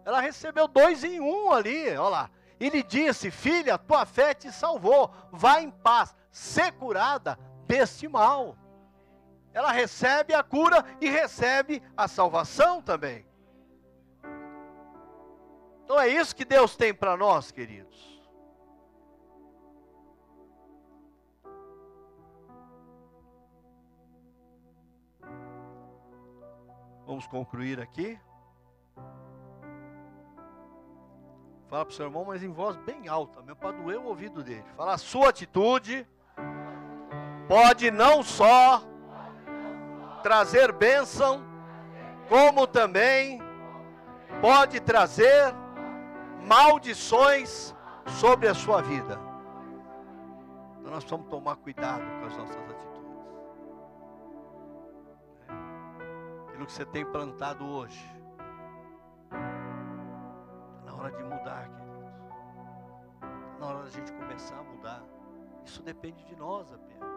[0.04, 2.32] Ela recebeu dois em um ali, olha lá.
[2.60, 5.10] E lhe disse: Filha, tua fé te salvou.
[5.32, 8.58] Vá em paz, ser curada deste mal.
[9.54, 13.26] Ela recebe a cura e recebe a salvação também.
[15.86, 18.19] Então é isso que Deus tem para nós, queridos.
[27.10, 28.20] Vamos concluir aqui.
[31.68, 34.44] Fala para o seu irmão, mas em voz bem alta, mesmo para doer o ouvido
[34.44, 34.64] dele.
[34.78, 36.08] Fala, a sua atitude
[37.48, 38.84] pode não só
[40.22, 41.42] trazer bênção,
[42.28, 43.42] como também
[44.40, 45.52] pode trazer
[46.46, 47.76] maldições
[48.20, 49.20] sobre a sua vida.
[50.78, 52.79] Então nós precisamos tomar cuidado com as nossas atitudes.
[56.60, 58.06] Aquilo que você tem plantado hoje.
[59.24, 62.12] Está na hora de mudar, queridos.
[63.14, 65.02] Está na hora da gente começar a mudar.
[65.64, 67.10] Isso depende de nós apenas.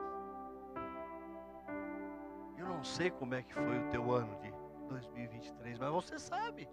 [2.57, 4.55] Eu não sei como é que foi o teu ano de
[4.89, 6.69] 2023, mas você sabe.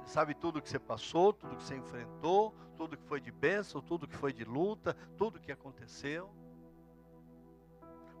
[0.00, 3.82] Você sabe tudo que você passou, tudo que você enfrentou, tudo que foi de bênção,
[3.82, 6.30] tudo que foi de luta, tudo que aconteceu.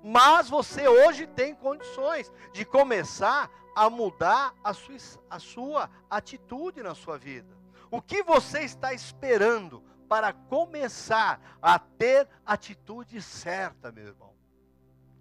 [0.02, 4.96] Mas você hoje tem condições de começar a mudar a sua,
[5.30, 7.56] a sua atitude na sua vida.
[7.90, 14.34] O que você está esperando para começar a ter atitude certa, meu irmão?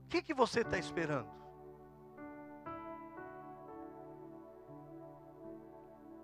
[0.06, 1.38] O que, que você está esperando?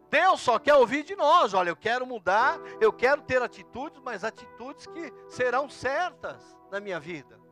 [0.10, 1.56] Deus só quer ouvir de nós.
[1.56, 6.40] Olha, eu quero mudar, eu quero ter atitudes, mas atitudes que serão certas
[6.72, 7.43] na minha vida.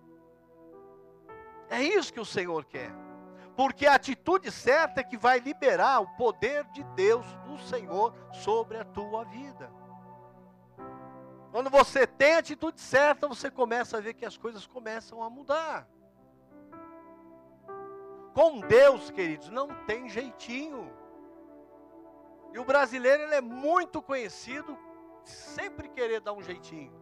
[1.71, 2.91] É isso que o Senhor quer.
[3.55, 8.77] Porque a atitude certa é que vai liberar o poder de Deus, do Senhor, sobre
[8.77, 9.71] a tua vida.
[11.49, 15.29] Quando você tem a atitude certa, você começa a ver que as coisas começam a
[15.29, 15.87] mudar.
[18.33, 20.91] Com Deus, queridos, não tem jeitinho.
[22.53, 24.77] E o brasileiro ele é muito conhecido
[25.23, 27.00] sempre querer dar um jeitinho.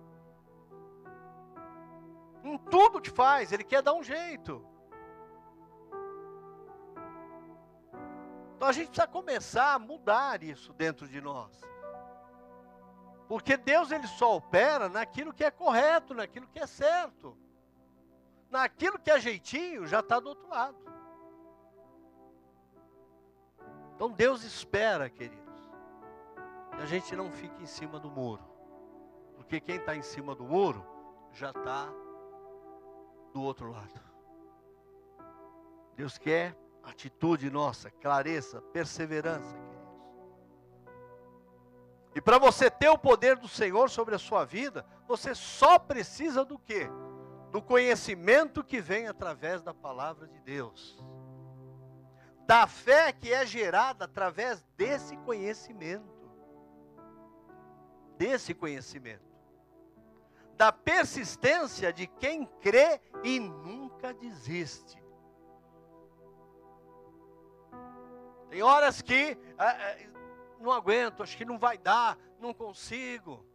[2.43, 4.65] Em tudo que faz, ele quer dar um jeito.
[8.55, 11.61] Então a gente precisa começar a mudar isso dentro de nós.
[13.27, 17.37] Porque Deus ele só opera naquilo que é correto, naquilo que é certo.
[18.49, 20.77] Naquilo que é jeitinho, já está do outro lado.
[23.95, 25.71] Então Deus espera, queridos,
[26.75, 28.43] que a gente não fique em cima do muro.
[29.35, 30.85] Porque quem está em cima do muro
[31.31, 31.89] já está
[33.33, 33.99] do outro lado.
[35.95, 39.69] Deus quer atitude nossa, clareza, perseverança, queridos.
[42.15, 46.43] E para você ter o poder do Senhor sobre a sua vida, você só precisa
[46.43, 46.89] do quê?
[47.51, 50.97] Do conhecimento que vem através da palavra de Deus
[52.49, 56.27] da fé que é gerada através desse conhecimento.
[58.17, 59.28] Desse conhecimento.
[60.59, 65.01] Da persistência de quem crê e nunca desiste.
[68.49, 70.09] Tem horas que é, é,
[70.59, 73.45] não aguento, acho que não vai dar, não consigo.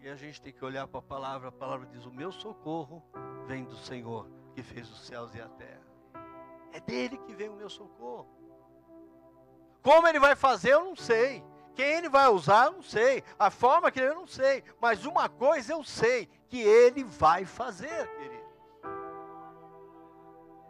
[0.00, 3.04] E a gente tem que olhar para a palavra, a palavra diz: O meu socorro
[3.46, 5.86] vem do Senhor que fez os céus e a terra.
[6.72, 8.26] É dele que vem o meu socorro.
[9.80, 11.44] Como ele vai fazer, eu não sei.
[11.76, 13.22] Quem ele vai usar, eu não sei.
[13.38, 14.64] A forma que ele, eu não sei.
[14.80, 18.46] Mas uma coisa eu sei: que ele vai fazer, querido.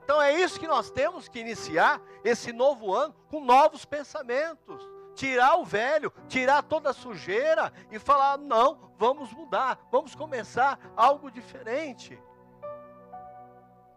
[0.02, 4.82] Então é isso que nós temos que iniciar esse novo ano com novos pensamentos.
[5.14, 11.30] Tirar o velho, tirar toda a sujeira e falar: não, vamos mudar, vamos começar algo
[11.30, 12.20] diferente.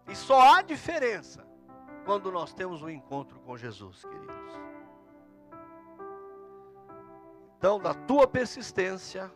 [0.08, 1.44] E só há diferença
[2.06, 4.69] quando nós temos um encontro com Jesus, queridos.
[7.60, 9.30] Então, da tua persistência,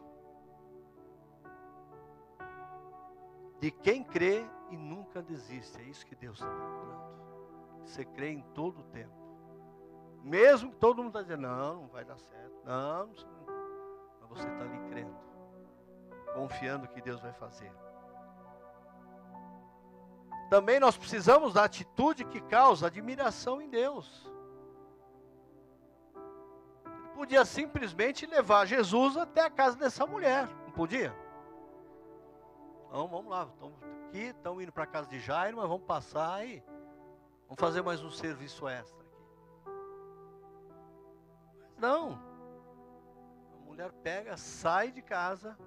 [3.59, 7.83] de quem crê e nunca desiste, é isso que Deus está procurando.
[7.83, 9.11] Você crê em todo o tempo.
[10.23, 12.63] Mesmo que todo mundo está dizendo, não, não vai dar certo.
[12.63, 13.13] Não, não
[14.21, 15.17] mas você está ali crendo,
[16.33, 17.73] confiando que Deus vai fazer.
[20.49, 24.31] Também nós precisamos da atitude que causa admiração em Deus.
[27.23, 31.15] Podia simplesmente levar Jesus até a casa dessa mulher, não podia?
[32.85, 36.33] Então vamos lá, estamos aqui, estamos indo para a casa de Jairo, mas vamos passar
[36.33, 36.61] aí.
[37.47, 39.15] Vamos fazer mais um serviço extra aqui.
[41.69, 42.19] Mas não.
[43.53, 45.57] A mulher pega, sai de casa,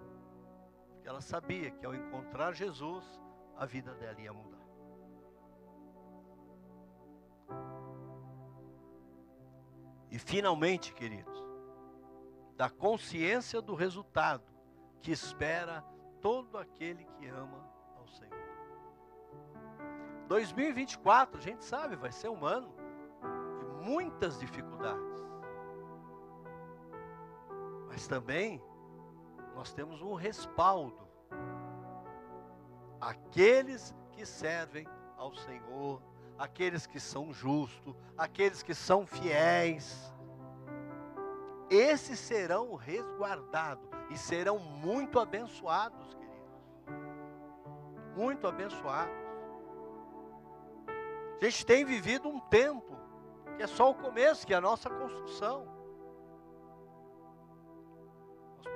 [0.93, 3.19] porque ela sabia que ao encontrar Jesus,
[3.57, 4.61] a vida dela ia mudar.
[10.11, 11.46] E finalmente, queridos,
[12.57, 14.45] da consciência do resultado
[15.01, 15.85] que espera
[16.21, 17.65] todo aquele que ama
[17.97, 18.35] ao Senhor.
[20.29, 22.75] 2024, a gente sabe, vai ser um ano
[23.59, 25.25] de muitas dificuldades.
[27.87, 28.63] Mas também
[29.55, 31.07] nós temos um respaldo.
[33.01, 34.87] Aqueles que servem
[35.17, 36.03] ao Senhor
[36.39, 40.13] aqueles que são justos, aqueles que são fiéis.
[41.69, 46.37] Esses serão resguardados e serão muito abençoados, queridos.
[48.15, 49.27] Muito abençoados.
[51.41, 52.97] A gente tem vivido um tempo
[53.57, 55.77] que é só o começo, que é a nossa construção.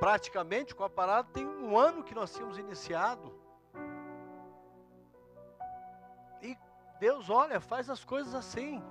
[0.00, 3.38] praticamente com a parada tem um ano que nós tínhamos iniciado.
[6.40, 6.56] E
[6.98, 8.82] Deus, olha, faz as coisas assim.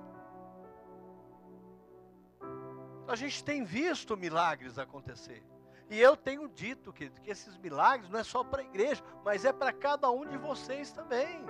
[3.10, 5.42] A gente tem visto milagres acontecer.
[5.90, 9.44] E eu tenho dito que, que esses milagres não é só para a igreja, mas
[9.44, 11.44] é para cada um de vocês também.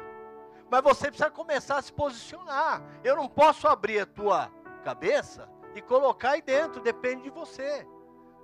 [0.70, 2.82] Mas você precisa começar a se posicionar.
[3.04, 4.50] Eu não posso abrir a tua
[4.82, 7.86] cabeça e colocar aí dentro, depende de você.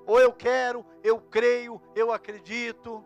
[0.05, 3.03] Ou eu quero, eu creio, eu acredito.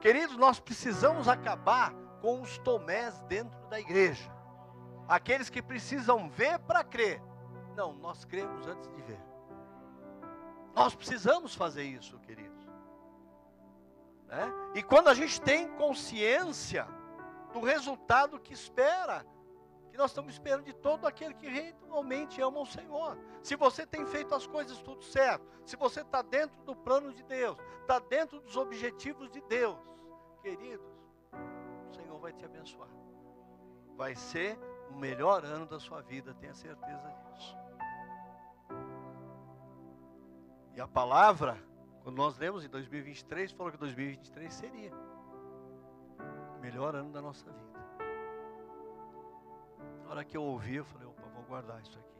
[0.00, 4.30] Queridos, nós precisamos acabar com os tomés dentro da igreja.
[5.08, 7.22] Aqueles que precisam ver para crer.
[7.76, 9.20] Não, nós cremos antes de ver.
[10.74, 12.66] Nós precisamos fazer isso, queridos.
[14.26, 14.50] Né?
[14.74, 16.88] E quando a gente tem consciência
[17.52, 19.24] do resultado que espera,
[19.90, 23.18] que nós estamos esperando de todo aquele que realmente ama o Senhor.
[23.42, 27.22] Se você tem feito as coisas tudo certo, se você está dentro do plano de
[27.24, 29.78] Deus, está dentro dos objetivos de Deus,
[30.42, 30.86] queridos,
[31.90, 32.90] o Senhor vai te abençoar.
[33.96, 34.58] Vai ser
[34.90, 37.65] o melhor ano da sua vida, tenha certeza disso.
[40.76, 41.56] E a palavra,
[42.02, 44.92] quando nós lemos em 2023, falou que 2023 seria
[46.54, 47.80] o melhor ano da nossa vida.
[50.04, 52.16] Na hora que eu ouvi, eu falei, opa, vou guardar isso aqui.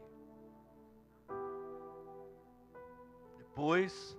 [3.37, 4.17] Depois,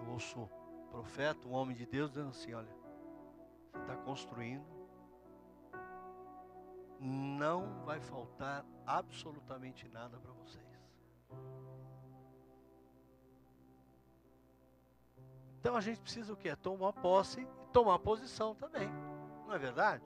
[0.00, 2.74] eu ouço o profeta, um homem de Deus, dizendo assim: olha,
[3.70, 4.66] você está construindo,
[6.98, 10.65] não vai faltar absolutamente nada para vocês.
[15.66, 16.54] Então a gente precisa o quê?
[16.54, 18.88] Tomar posse e tomar posição também.
[19.44, 20.04] Não é verdade?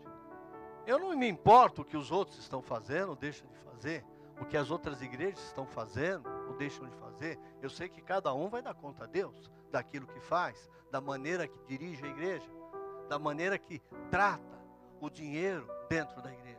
[0.86, 4.02] Eu não me importo o que os outros estão fazendo ou deixam de fazer,
[4.40, 7.38] o que as outras igrejas estão fazendo ou deixam de fazer.
[7.60, 11.46] Eu sei que cada um vai dar conta a Deus daquilo que faz, da maneira
[11.46, 12.50] que dirige a igreja,
[13.10, 14.64] da maneira que trata
[14.98, 16.58] o dinheiro dentro da igreja.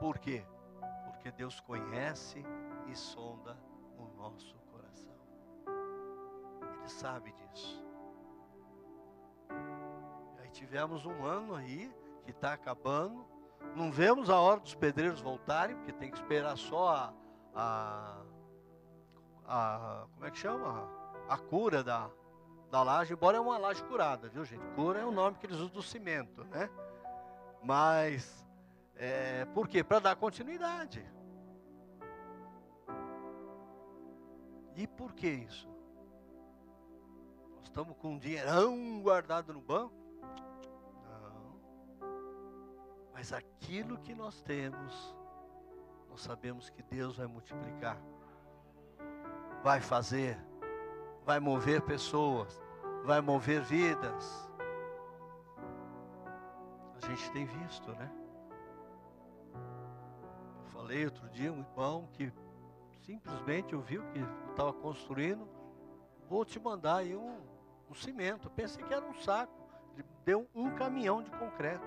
[0.00, 0.44] Por quê?
[1.04, 2.44] Porque Deus conhece
[2.88, 3.56] e sonda
[3.96, 4.58] o nosso.
[6.88, 7.88] Sabe disso
[10.58, 13.24] tivemos um ano aí que está acabando.
[13.76, 17.14] Não vemos a hora dos pedreiros voltarem, porque tem que esperar só a,
[17.54, 18.22] a,
[19.46, 20.88] a como é que chama?
[21.28, 22.10] A cura da,
[22.70, 24.66] da laje, embora é uma laje curada, viu gente?
[24.74, 26.68] Cura é o nome que eles usam do cimento, né?
[27.62, 28.46] Mas,
[28.96, 29.84] é, por quê?
[29.84, 31.04] Para dar continuidade.
[34.74, 35.68] E por que isso?
[37.68, 39.94] Estamos com um dinheirão guardado no banco.
[43.12, 45.14] Mas aquilo que nós temos,
[46.08, 48.00] nós sabemos que Deus vai multiplicar,
[49.62, 50.38] vai fazer,
[51.24, 52.60] vai mover pessoas,
[53.04, 54.50] vai mover vidas.
[56.96, 58.10] A gente tem visto, né?
[59.54, 62.32] Eu falei outro dia, um irmão que
[63.02, 65.46] simplesmente ouviu que estava construindo,
[66.28, 67.57] vou te mandar aí um,
[67.90, 68.50] um cimento.
[68.50, 69.52] Pensei que era um saco.
[69.94, 71.86] Ele deu um caminhão de concreto.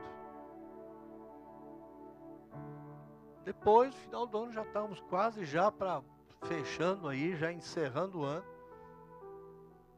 [3.44, 6.02] Depois, no final do ano, já estávamos quase já para
[6.44, 8.46] fechando aí, já encerrando o ano.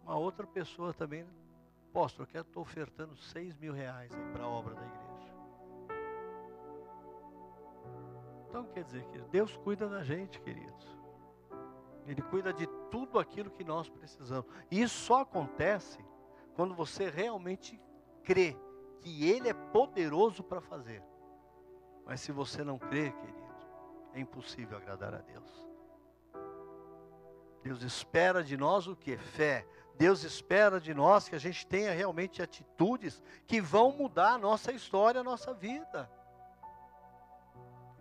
[0.03, 1.25] Uma outra pessoa também,
[1.89, 5.03] apóstolo, eu estou ofertando 6 mil reais para a obra da igreja.
[8.49, 10.97] Então quer dizer que Deus cuida da gente, queridos.
[12.05, 14.45] Ele cuida de tudo aquilo que nós precisamos.
[14.69, 15.97] E isso só acontece
[16.55, 17.81] quando você realmente
[18.23, 18.55] crê
[19.01, 21.01] que Ele é poderoso para fazer.
[22.05, 23.43] Mas se você não crê, querido,
[24.13, 25.67] é impossível agradar a Deus.
[27.63, 29.17] Deus espera de nós o que?
[29.17, 29.65] Fé.
[29.95, 34.71] Deus espera de nós que a gente tenha realmente atitudes que vão mudar a nossa
[34.71, 36.07] história, a nossa vida.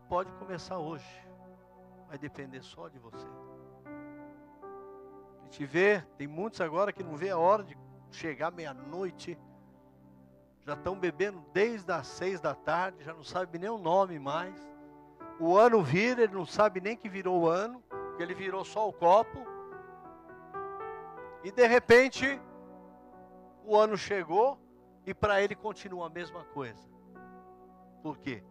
[0.07, 1.27] Pode começar hoje.
[2.09, 3.42] Vai depender só de você.
[5.53, 7.77] Gente vê, tem muitos agora que não vê a hora de
[8.11, 9.39] chegar meia-noite
[10.65, 14.57] já estão bebendo desde as seis da tarde, já não sabe nem o nome mais.
[15.39, 17.85] O ano vira, ele não sabe nem que virou o ano,
[18.17, 19.45] que ele virou só o copo.
[21.45, 22.41] E de repente,
[23.63, 24.59] o ano chegou
[25.05, 26.89] e para ele continua a mesma coisa.
[28.03, 28.43] Por quê?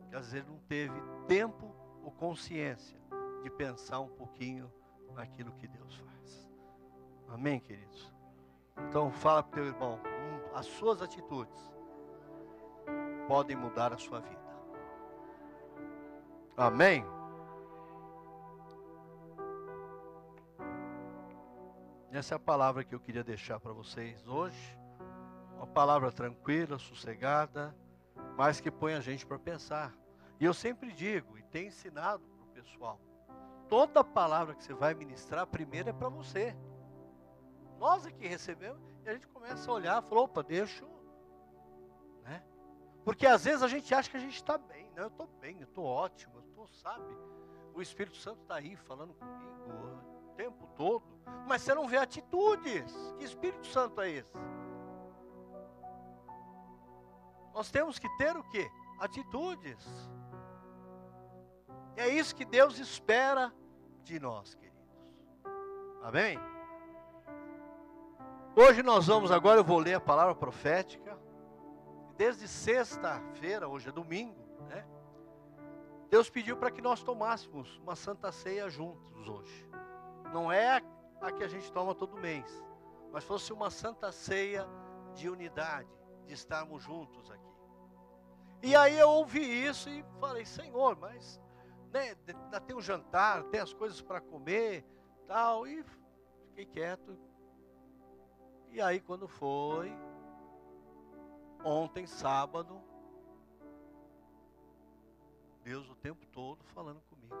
[0.00, 3.00] Porque às vezes não teve tempo ou consciência
[3.42, 4.70] de pensar um pouquinho
[5.14, 6.09] naquilo que Deus faz.
[7.32, 8.12] Amém, queridos?
[8.88, 10.00] Então fala para o teu irmão,
[10.54, 11.70] as suas atitudes
[13.28, 14.40] podem mudar a sua vida.
[16.56, 17.04] Amém?
[22.10, 24.76] Essa é a palavra que eu queria deixar para vocês hoje.
[25.56, 27.74] Uma palavra tranquila, sossegada,
[28.36, 29.94] mas que põe a gente para pensar.
[30.40, 33.00] E eu sempre digo, e tenho ensinado para o pessoal:
[33.68, 36.56] toda palavra que você vai ministrar, primeiro é para você.
[37.80, 40.84] Nós aqui recebemos, e a gente começa a olhar, falou, opa, deixa
[42.22, 42.44] né?
[43.02, 45.02] Porque às vezes a gente acha que a gente está bem, né?
[45.02, 47.16] Eu estou bem, eu estou ótimo, eu estou, sabe?
[47.74, 51.02] O Espírito Santo está aí falando comigo o tempo todo,
[51.46, 52.92] mas você não vê atitudes.
[53.16, 54.36] Que Espírito Santo é esse?
[57.54, 58.70] Nós temos que ter o quê?
[58.98, 59.88] Atitudes.
[61.96, 63.50] E é isso que Deus espera
[64.04, 64.78] de nós, queridos.
[66.02, 66.38] Amém?
[68.56, 71.16] Hoje nós vamos, agora eu vou ler a palavra profética.
[72.16, 74.84] Desde sexta-feira, hoje é domingo, né?
[76.10, 79.68] Deus pediu para que nós tomássemos uma santa ceia juntos hoje.
[80.32, 80.82] Não é
[81.20, 82.44] a que a gente toma todo mês,
[83.12, 84.66] mas fosse uma santa ceia
[85.14, 85.88] de unidade,
[86.26, 87.54] de estarmos juntos aqui.
[88.62, 91.40] E aí eu ouvi isso e falei, Senhor, mas
[91.92, 94.84] né, ainda tem um jantar, tem as coisas para comer,
[95.28, 95.84] tal, e
[96.48, 97.16] fiquei quieto,
[98.72, 99.92] e aí quando foi,
[101.64, 102.80] ontem, sábado,
[105.62, 107.36] Deus o tempo todo falando comigo.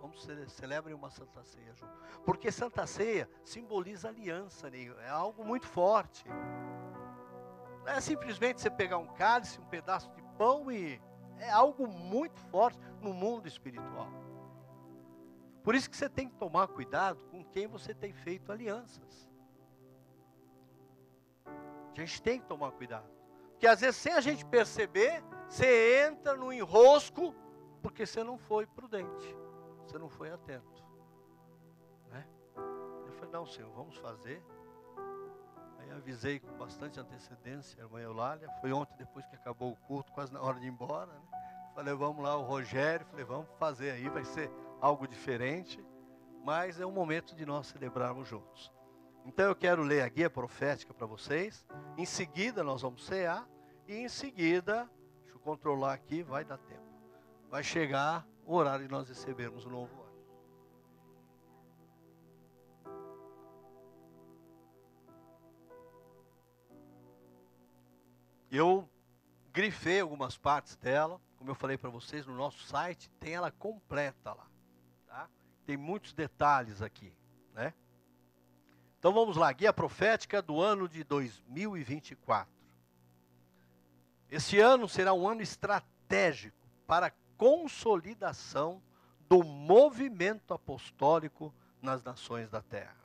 [0.00, 1.92] Vamos celebrar uma Santa Ceia junto.
[2.24, 6.24] Porque Santa Ceia simboliza aliança, é algo muito forte.
[7.84, 11.00] Não é simplesmente você pegar um cálice, um pedaço de pão e
[11.38, 14.08] é algo muito forte no mundo espiritual.
[15.62, 19.27] Por isso que você tem que tomar cuidado com quem você tem feito alianças.
[21.98, 23.10] A gente tem que tomar cuidado.
[23.50, 27.34] Porque às vezes, sem a gente perceber, você entra no enrosco
[27.82, 29.36] porque você não foi prudente,
[29.84, 30.84] você não foi atento.
[32.08, 32.24] Né?
[33.04, 34.40] Eu falei, não, Senhor, vamos fazer.
[35.80, 38.48] Aí avisei com bastante antecedência a irmã Eulália.
[38.60, 41.10] Foi ontem, depois que acabou o culto, quase na hora de ir embora.
[41.12, 41.20] Né?
[41.74, 43.04] Falei, vamos lá, o Rogério.
[43.06, 44.48] Falei, vamos fazer aí, vai ser
[44.80, 45.84] algo diferente.
[46.44, 48.72] Mas é um momento de nós celebrarmos juntos.
[49.28, 51.66] Então eu quero ler a guia profética para vocês.
[51.98, 53.46] Em seguida nós vamos cear.
[53.86, 56.88] E em seguida, deixa eu controlar aqui, vai dar tempo.
[57.50, 60.08] Vai chegar o horário de nós recebermos o novo ano.
[68.50, 68.88] Eu
[69.52, 74.32] grifei algumas partes dela, como eu falei para vocês, no nosso site tem ela completa
[74.32, 74.46] lá.
[75.06, 75.28] Tá?
[75.66, 77.14] Tem muitos detalhes aqui,
[77.52, 77.74] né?
[78.98, 82.52] Então vamos lá, guia profética do ano de 2024.
[84.30, 88.82] Este ano será um ano estratégico para a consolidação
[89.28, 92.96] do movimento apostólico nas nações da terra.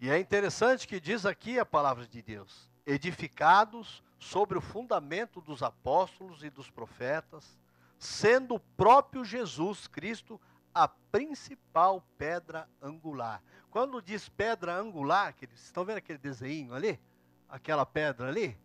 [0.00, 5.62] E é interessante que diz aqui a palavra de Deus: edificados sobre o fundamento dos
[5.62, 7.58] apóstolos e dos profetas,
[7.98, 10.40] sendo o próprio Jesus Cristo
[10.74, 13.42] a principal pedra angular.
[13.70, 17.00] Quando diz pedra angular, vocês estão vendo aquele desenho ali?
[17.48, 18.58] Aquela pedra ali?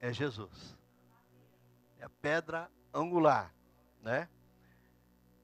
[0.00, 0.76] É Jesus.
[1.98, 3.52] É a pedra angular,
[4.02, 4.28] né?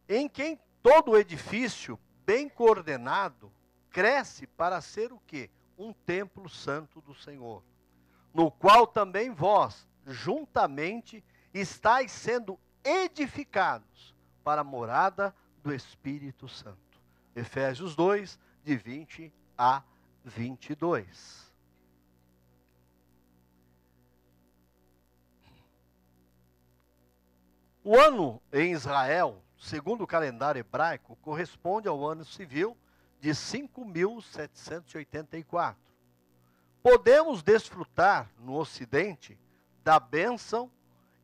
[0.09, 3.53] Em quem todo o edifício bem coordenado
[3.91, 5.51] cresce para ser o quê?
[5.77, 7.63] Um templo santo do Senhor,
[8.33, 15.35] no qual também vós juntamente estáis sendo edificados para morada
[15.65, 16.79] do Espírito Santo.
[17.35, 19.83] Efésios 2, de 20 a
[20.23, 21.51] 22.
[27.83, 32.77] O ano em Israel, segundo o calendário hebraico, corresponde ao ano civil
[33.21, 35.77] de 5.784.
[36.83, 39.39] Podemos desfrutar no Ocidente
[39.83, 40.71] da bênção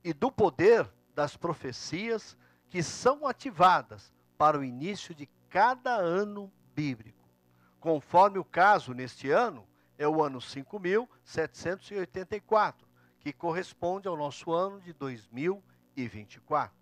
[0.03, 2.39] e do poder das profecias
[2.71, 4.11] que são ativadas
[4.41, 7.29] para o início de cada ano bíblico.
[7.79, 9.69] Conforme o caso neste ano,
[9.99, 12.89] é o ano 5784,
[13.19, 16.75] que corresponde ao nosso ano de 2024.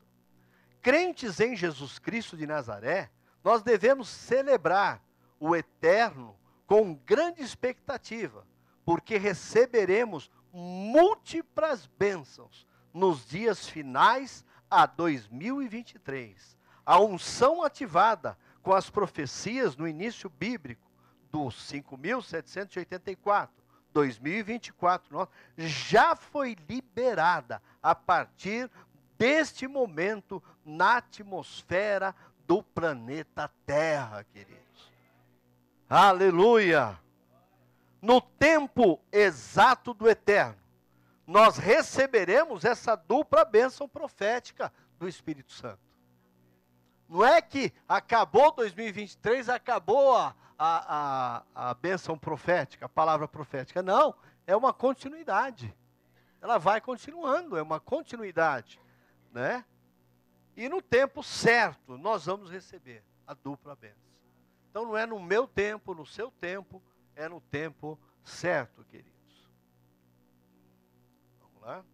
[0.81, 3.11] Crentes em Jesus Cristo de Nazaré,
[3.43, 5.03] nós devemos celebrar
[5.41, 8.47] o eterno com grande expectativa,
[8.85, 16.57] porque receberemos múltiplas bênçãos nos dias finais a 2023.
[16.89, 20.91] A unção ativada com as profecias no início bíblico
[21.31, 23.55] do 5784,
[23.93, 25.29] 2024,
[25.59, 28.71] já foi liberada a partir
[29.19, 32.15] deste momento na atmosfera
[32.47, 34.91] do planeta Terra, queridos.
[35.91, 36.99] Aleluia!
[38.01, 40.57] No tempo exato do eterno,
[41.27, 45.88] nós receberemos essa dupla bênção profética do Espírito Santo.
[47.09, 53.83] Não é que acabou 2023, acabou a, a, a, a bênção profética, a palavra profética.
[53.83, 54.15] Não,
[54.47, 55.75] é uma continuidade.
[56.41, 58.79] Ela vai continuando, é uma continuidade.
[59.33, 59.65] Né?
[60.57, 64.09] E no tempo certo, nós vamos receber a dupla bênção.
[64.71, 66.83] Então não é no meu tempo, no seu tempo,
[67.17, 69.17] é no tempo certo, querido.
[71.63, 71.85] Né?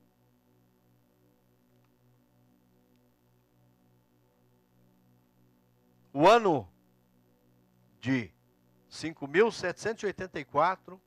[6.16, 6.68] O ano
[7.98, 8.30] de
[8.88, 11.00] 5.784,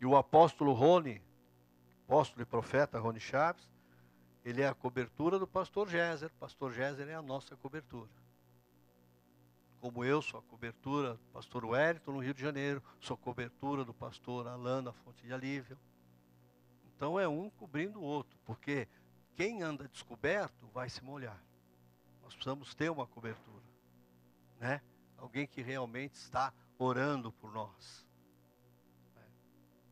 [0.00, 1.20] e o apóstolo Rony,
[2.04, 3.68] apóstolo e profeta Rony Chaves,
[4.44, 6.30] ele é a cobertura do pastor Géser.
[6.38, 8.08] Pastor Géser é a nossa cobertura.
[9.80, 13.92] Como eu sou a cobertura do pastor Wellington no Rio de Janeiro, sou cobertura do
[13.92, 15.76] pastor Alain na Fonte de Alívio.
[16.94, 18.86] Então é um cobrindo o outro, porque
[19.34, 21.42] quem anda descoberto vai se molhar.
[22.22, 23.63] Nós precisamos ter uma cobertura,
[24.64, 24.80] né?
[25.18, 28.08] Alguém que realmente está orando por nós.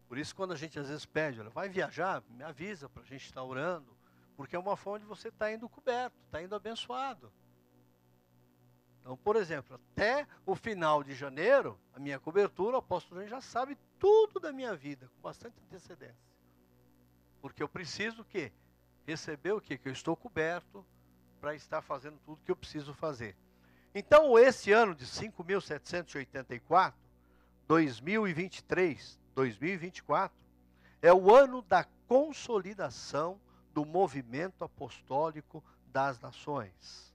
[0.09, 3.07] Por isso, quando a gente às vezes pede, olha, vai viajar, me avisa para a
[3.07, 3.95] gente estar orando,
[4.35, 7.31] porque é uma forma de você estar indo coberto, está indo abençoado.
[9.01, 13.77] Então, por exemplo, até o final de janeiro, a minha cobertura, o apóstolo já sabe
[13.99, 16.33] tudo da minha vida, com bastante antecedência.
[17.43, 18.51] Porque eu preciso o quê?
[19.07, 19.77] Receber o quê?
[19.77, 20.87] Que eu estou coberto
[21.41, 23.37] para estar fazendo tudo que eu preciso fazer.
[23.95, 26.95] Então, esse ano de 5.784,
[27.67, 30.37] 2023, 2024,
[31.01, 33.41] é o ano da consolidação
[33.73, 37.13] do movimento apostólico das nações.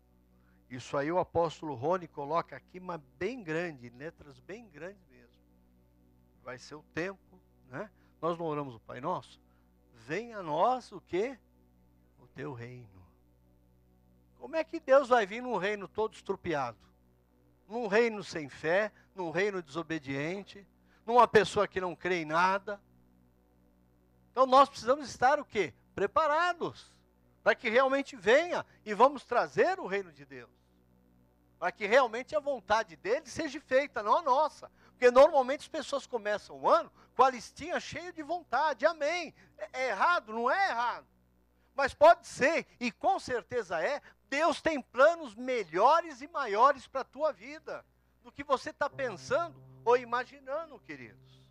[0.69, 5.41] Isso aí o apóstolo Rony coloca aqui, mas bem grande, letras bem grandes mesmo.
[6.43, 7.19] Vai ser o tempo,
[7.69, 7.89] né?
[8.21, 9.39] Nós não oramos o Pai Nosso?
[10.07, 11.38] venha a nós o que?
[12.19, 12.97] O teu reino.
[14.48, 16.78] Como é que Deus vai vir num reino todo estrupiado?
[17.68, 20.66] Num reino sem fé, num reino desobediente,
[21.06, 22.82] numa pessoa que não crê em nada.
[24.32, 25.74] Então nós precisamos estar o quê?
[25.93, 26.95] Preparados
[27.43, 30.50] para que realmente venha e vamos trazer o reino de Deus.
[31.60, 34.72] Para que realmente a vontade dele seja feita, não a nossa.
[34.91, 38.86] Porque normalmente as pessoas começam o ano com a listinha cheia de vontade.
[38.86, 39.34] Amém.
[39.58, 40.32] É, é errado?
[40.32, 41.06] Não é errado.
[41.78, 47.05] Mas pode ser, e com certeza é, Deus tem planos melhores e maiores para a
[47.05, 47.86] tua vida
[48.23, 51.41] do que você está pensando ou imaginando, queridos.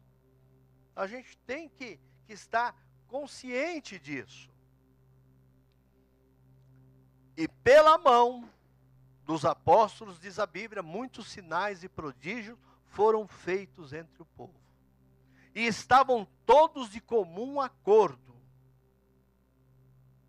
[0.94, 2.76] A gente tem que, que estar
[3.08, 4.50] consciente disso.
[7.36, 8.48] E pela mão
[9.24, 14.54] dos apóstolos, diz a Bíblia, muitos sinais e prodígios foram feitos entre o povo.
[15.54, 18.36] E estavam todos de comum acordo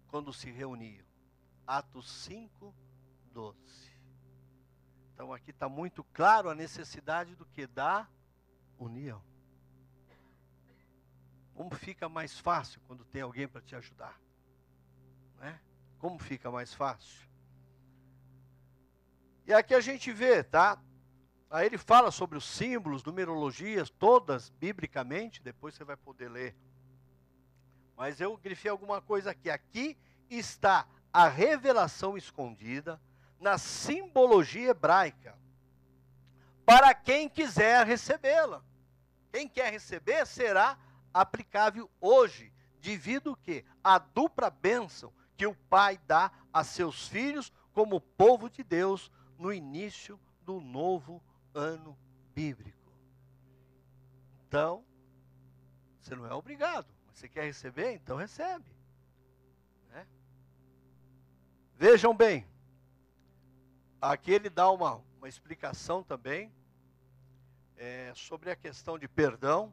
[0.07, 1.07] quando se reuniam.
[1.68, 2.74] Atos 5,
[3.34, 3.57] 12.
[5.13, 7.68] Então aqui está muito claro a necessidade do que?
[7.68, 8.07] Da
[8.80, 9.22] união.
[11.53, 14.18] Como fica mais fácil quando tem alguém para te ajudar?
[15.39, 15.59] Né?
[15.99, 17.28] Como fica mais fácil?
[19.45, 20.80] E aqui a gente vê, tá?
[21.49, 26.55] Aí ele fala sobre os símbolos, numerologias, todas biblicamente, depois você vai poder ler.
[27.95, 29.49] Mas eu grifei alguma coisa aqui.
[29.49, 29.97] Aqui
[30.30, 30.88] está
[31.18, 33.01] a revelação escondida
[33.39, 35.36] na simbologia hebraica.
[36.63, 38.63] Para quem quiser recebê-la.
[39.32, 40.78] Quem quer receber será
[41.11, 47.99] aplicável hoje, devido que a dupla bênção que o Pai dá a seus filhos como
[47.99, 51.20] povo de Deus no início do novo
[51.51, 51.97] ano
[52.36, 52.93] bíblico.
[54.47, 54.86] Então,
[55.99, 56.86] você não é obrigado.
[57.11, 57.95] Você quer receber?
[57.95, 58.72] Então recebe.
[59.89, 60.05] Né?
[61.80, 62.43] Vejam bem,
[64.01, 66.51] aqui ele dá uma, uma explicação também
[67.75, 69.71] é, sobre a questão de perdão.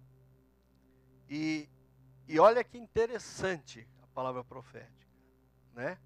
[1.30, 1.66] E,
[2.28, 5.08] e olha que interessante a palavra profética.
[5.72, 5.98] Né?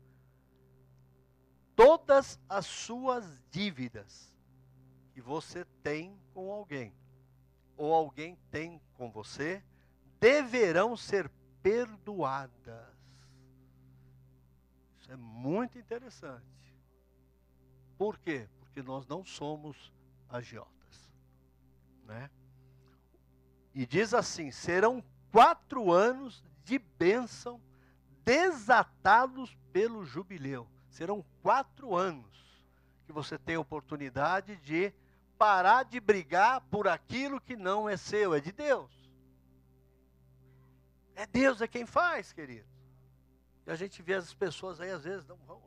[1.75, 4.33] Todas as suas dívidas
[5.13, 6.95] que você tem com alguém,
[7.77, 9.65] ou alguém tem com você,
[10.21, 11.29] deverão ser
[11.61, 12.98] perdoadas.
[15.09, 16.45] É muito interessante.
[17.97, 18.49] Por quê?
[18.61, 19.93] Porque nós não somos
[20.29, 21.11] agiotas.
[22.05, 22.31] Né?
[23.75, 25.03] E diz assim: serão
[25.33, 27.61] quatro anos de bênção
[28.25, 30.69] desatados pelo jubileu.
[30.91, 32.29] Serão quatro anos
[33.07, 34.93] que você tem oportunidade de
[35.39, 38.91] parar de brigar por aquilo que não é seu, é de Deus.
[41.15, 42.78] É Deus é quem faz, querido.
[43.69, 45.63] E a gente vê as pessoas aí, às vezes, não vão,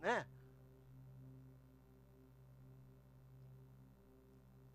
[0.00, 0.26] né?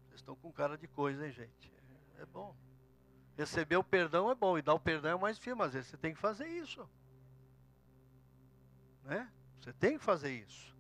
[0.08, 1.72] Vocês estão com cara de coisa, hein, gente?
[2.18, 2.58] É bom.
[3.38, 5.62] Receber o perdão é bom, e dar o perdão é mais firme.
[5.62, 6.90] Às vezes você tem que fazer isso.
[9.04, 9.32] Né?
[9.62, 10.76] Você tem que fazer isso.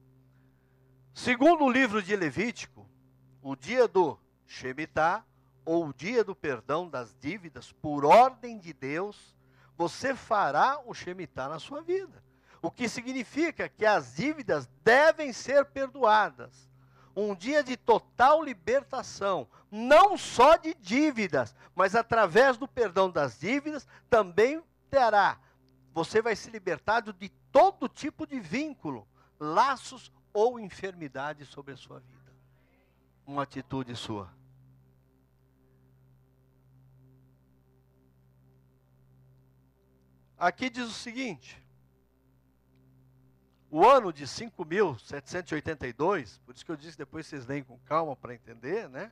[1.13, 2.89] Segundo o livro de Levítico,
[3.39, 5.23] o dia do Shemitah,
[5.63, 9.37] ou o dia do perdão das dívidas, por ordem de Deus,
[9.78, 12.23] você fará o Shemitah na sua vida.
[12.61, 16.67] O que significa que as dívidas devem ser perdoadas.
[17.15, 23.88] Um dia de total libertação, não só de dívidas, mas através do perdão das dívidas,
[24.09, 25.39] também terá.
[25.93, 29.07] Você vai se libertado de todo tipo de vínculo,
[29.39, 32.34] laços ou enfermidade sobre a sua vida.
[33.25, 34.32] Uma atitude sua.
[40.38, 41.66] Aqui diz o seguinte:
[43.70, 48.34] o ano de 5.782, por isso que eu disse depois vocês leem com calma para
[48.34, 49.12] entender, né?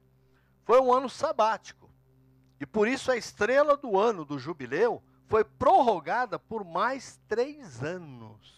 [0.63, 1.89] Foi um ano sabático.
[2.59, 8.55] E por isso a estrela do ano do jubileu foi prorrogada por mais três anos.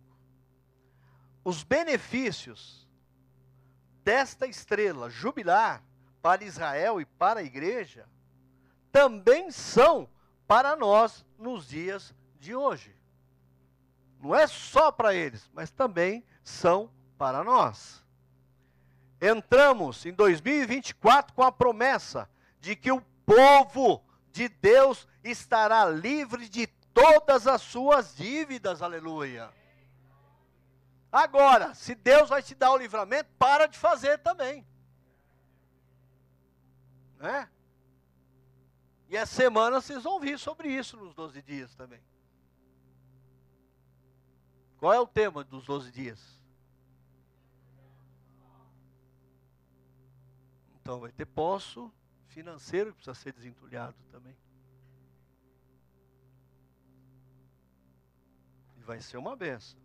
[1.43, 2.88] Os benefícios
[4.03, 5.84] desta estrela jubilar
[6.21, 8.07] para Israel e para a igreja
[8.91, 10.07] também são
[10.47, 12.95] para nós nos dias de hoje.
[14.19, 18.03] Não é só para eles, mas também são para nós.
[19.19, 22.29] Entramos em 2024 com a promessa
[22.59, 29.51] de que o povo de Deus estará livre de todas as suas dívidas, aleluia.
[31.11, 34.65] Agora, se Deus vai te dar o livramento, para de fazer também.
[37.17, 37.49] Né?
[39.09, 42.01] E essa semana vocês vão ouvir sobre isso nos 12 dias também.
[44.78, 46.41] Qual é o tema dos 12 dias?
[50.82, 51.93] Então vai ter poço
[52.28, 54.36] financeiro que precisa ser desentulhado também.
[58.84, 59.79] Vai ser uma benção.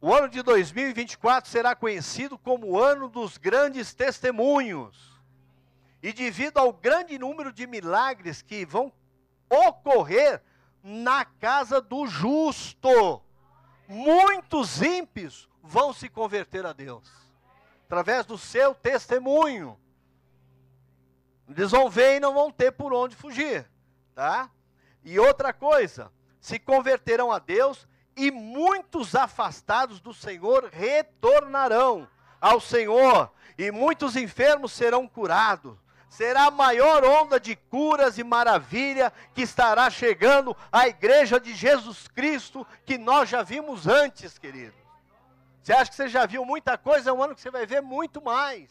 [0.00, 5.18] O ano de 2024 será conhecido como o ano dos grandes testemunhos.
[6.00, 8.92] E devido ao grande número de milagres que vão
[9.50, 10.40] ocorrer
[10.82, 13.20] na casa do justo.
[13.88, 17.10] Muitos ímpios vão se converter a Deus,
[17.84, 19.78] através do seu testemunho.
[21.48, 23.68] Eles vão ver e não vão ter por onde fugir,
[24.14, 24.50] tá?
[25.04, 27.86] E outra coisa, se converterão a Deus
[28.16, 32.08] e muitos afastados do Senhor retornarão
[32.40, 35.76] ao Senhor, e muitos enfermos serão curados
[36.08, 42.08] será a maior onda de curas e maravilha que estará chegando à igreja de Jesus
[42.08, 44.76] Cristo que nós já vimos antes, querido.
[45.62, 47.10] Você acha que você já viu muita coisa?
[47.10, 48.70] É um ano que você vai ver muito mais.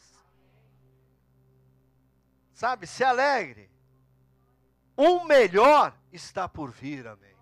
[2.53, 3.69] Sabe, se alegre.
[4.97, 7.37] O melhor está por vir, amém.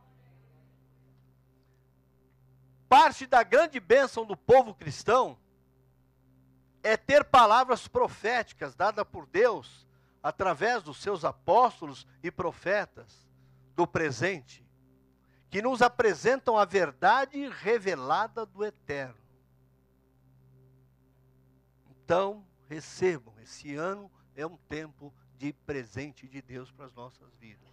[2.90, 5.38] Parte da grande bênção do povo cristão
[6.84, 9.88] é ter palavras proféticas dadas por Deus
[10.22, 13.26] através dos seus apóstolos e profetas
[13.74, 14.66] do presente,
[15.50, 19.16] que nos apresentam a verdade revelada do eterno.
[21.90, 27.68] Então, recebam, esse ano é um tempo de presente de Deus para as nossas vidas.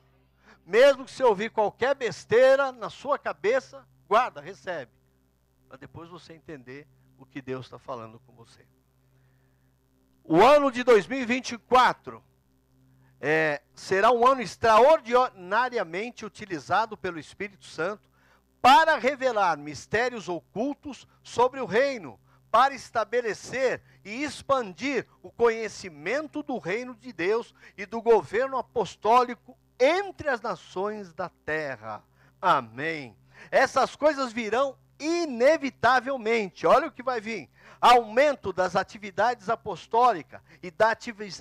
[0.64, 4.92] Mesmo que você ouvir qualquer besteira na sua cabeça, guarda, recebe,
[5.68, 6.86] para depois você entender
[7.18, 8.64] o que Deus está falando com você.
[10.24, 12.22] O ano de 2024
[13.20, 18.10] é, será um ano extraordinariamente utilizado pelo Espírito Santo
[18.60, 22.18] para revelar mistérios ocultos sobre o reino,
[22.52, 30.28] para estabelecer e expandir o conhecimento do reino de Deus e do governo apostólico entre
[30.28, 32.04] as nações da terra.
[32.40, 33.16] Amém.
[33.50, 37.48] Essas coisas virão inevitavelmente, olha o que vai vir:
[37.80, 40.94] aumento das atividades apostólicas e da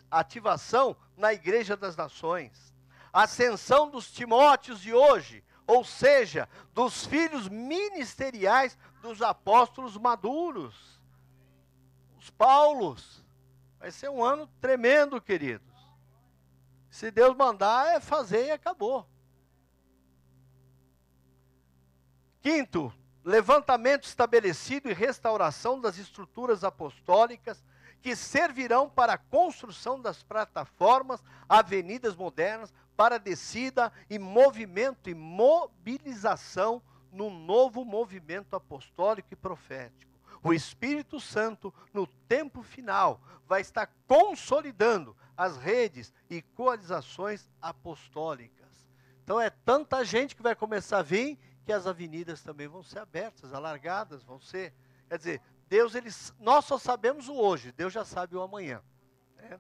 [0.10, 2.74] ativação na Igreja das Nações,
[3.12, 10.91] ascensão dos Timóteos de hoje, ou seja, dos filhos ministeriais dos apóstolos maduros,
[12.22, 13.26] os Paulos.
[13.80, 15.68] Vai ser um ano tremendo, queridos.
[16.90, 19.08] Se Deus mandar, é fazer e acabou.
[22.42, 22.94] Quinto,
[23.24, 27.64] levantamento estabelecido e restauração das estruturas apostólicas
[28.02, 36.84] que servirão para a construção das plataformas, avenidas modernas, para descida e movimento e mobilização
[37.12, 40.11] no novo movimento apostólico e profético.
[40.44, 48.88] O Espírito Santo, no tempo final, vai estar consolidando as redes e coalizações apostólicas.
[49.24, 53.00] Então é tanta gente que vai começar a vir que as avenidas também vão ser
[53.00, 54.74] abertas, alargadas, vão ser.
[55.08, 58.82] Quer dizer, Deus, ele, nós só sabemos o hoje, Deus já sabe o amanhã.
[59.38, 59.60] Né?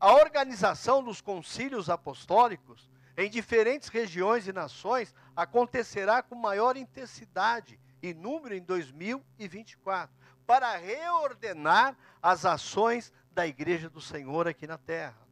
[0.00, 8.14] A organização dos concílios apostólicos em diferentes regiões e nações acontecerá com maior intensidade e
[8.14, 10.14] número em 2024,
[10.46, 15.28] para reordenar as ações da Igreja do Senhor aqui na terra.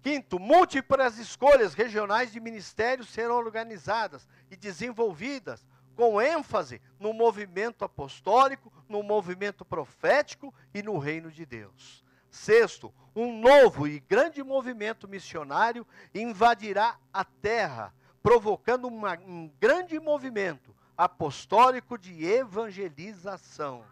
[0.00, 8.72] Quinto, múltiplas escolhas regionais de ministérios serão organizadas e desenvolvidas com ênfase no movimento apostólico,
[8.88, 12.04] no movimento profético e no reino de Deus.
[12.30, 15.84] Sexto, um novo e grande movimento missionário
[16.14, 17.92] invadirá a terra,
[18.22, 23.82] provocando uma, um grande movimento apostólico de evangelização.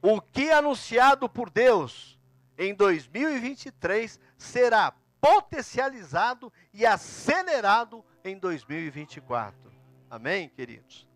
[0.00, 2.16] O que anunciado por Deus
[2.56, 9.72] em 2023 será potencializado e acelerado em 2024.
[10.08, 11.08] Amém, queridos?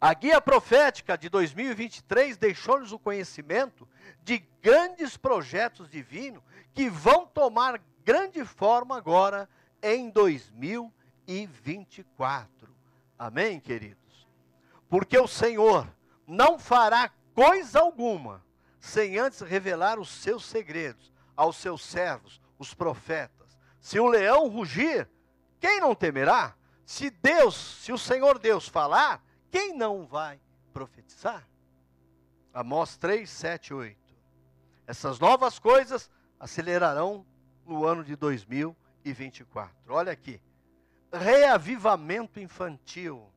[0.00, 3.88] A guia profética de 2023 deixou-nos o conhecimento
[4.24, 6.42] de grandes projetos divinos
[6.74, 9.48] que vão tomar grande forma agora
[9.80, 12.71] em 2024.
[13.22, 14.26] Amém, queridos?
[14.88, 15.86] Porque o Senhor
[16.26, 18.44] não fará coisa alguma
[18.80, 23.56] sem antes revelar os seus segredos aos seus servos, os profetas.
[23.80, 25.08] Se o leão rugir,
[25.60, 26.56] quem não temerá?
[26.84, 30.40] Se Deus, se o Senhor Deus falar, quem não vai
[30.72, 31.46] profetizar?
[32.52, 33.96] Amós 3, 7, 8.
[34.84, 36.10] Essas novas coisas
[36.40, 37.24] acelerarão
[37.64, 39.72] no ano de 2024.
[39.94, 40.42] Olha aqui.
[41.12, 43.28] Reavivamento infantil.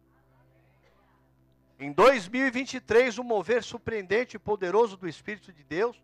[1.78, 6.02] Em 2023, um mover surpreendente e poderoso do Espírito de Deus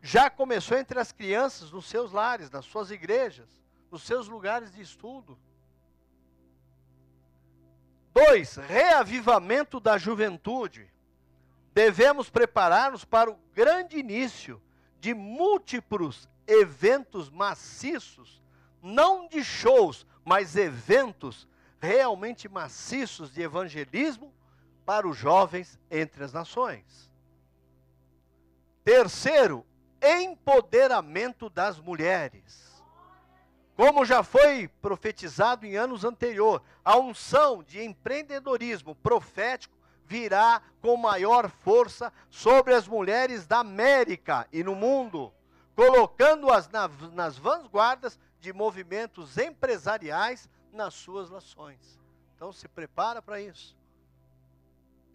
[0.00, 3.48] já começou entre as crianças, nos seus lares, nas suas igrejas,
[3.90, 5.36] nos seus lugares de estudo.
[8.14, 10.88] Dois, reavivamento da juventude.
[11.74, 14.62] Devemos preparar-nos para o grande início
[15.00, 18.40] de múltiplos eventos maciços,
[18.80, 21.46] não de shows, mas eventos
[21.80, 24.34] realmente maciços de evangelismo
[24.84, 27.08] para os jovens entre as nações.
[28.82, 29.64] Terceiro,
[30.02, 32.66] empoderamento das mulheres.
[33.76, 41.48] Como já foi profetizado em anos anteriores, a unção de empreendedorismo profético virá com maior
[41.48, 45.32] força sobre as mulheres da América e no mundo,
[45.76, 52.00] colocando-as na, nas vanguardas de movimentos empresariais nas suas nações.
[52.34, 53.76] Então se prepara para isso.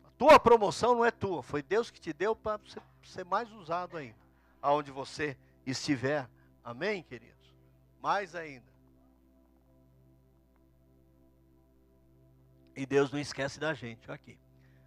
[0.04, 2.60] A tua promoção não é tua, foi Deus que te deu para
[3.04, 4.22] ser mais usado ainda
[4.62, 6.30] aonde você estiver.
[6.64, 7.56] Amém, queridos?
[8.02, 8.70] Mais ainda.
[12.76, 14.38] E Deus não esquece da gente, aqui.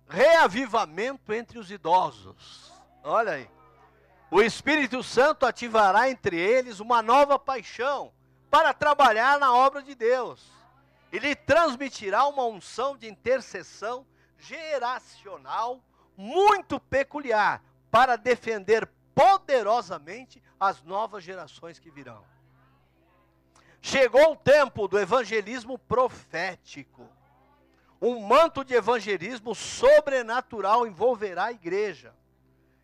[0.08, 2.72] Reavivamento entre os idosos.
[3.02, 3.50] Olha aí.
[4.30, 8.12] O Espírito Santo ativará entre eles uma nova paixão
[8.54, 10.40] para trabalhar na obra de Deus.
[11.10, 14.06] Ele transmitirá uma unção de intercessão
[14.38, 15.82] geracional
[16.16, 22.24] muito peculiar para defender poderosamente as novas gerações que virão.
[23.82, 27.08] Chegou o tempo do evangelismo profético.
[28.00, 32.14] Um manto de evangelismo sobrenatural envolverá a igreja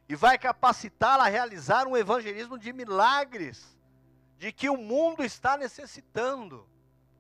[0.09, 3.79] e vai capacitá-la a realizar um evangelismo de milagres,
[4.41, 6.67] de que o mundo está necessitando.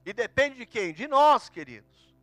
[0.06, 0.90] E depende de quem?
[0.90, 2.16] De nós, queridos.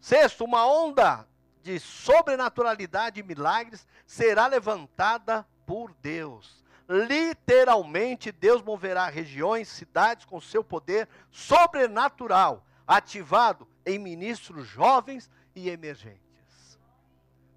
[0.00, 1.24] Sexto, uma onda
[1.62, 6.64] de sobrenaturalidade e milagres será levantada por Deus.
[6.88, 16.80] Literalmente, Deus moverá regiões, cidades com seu poder sobrenatural, ativado em ministros jovens e emergentes.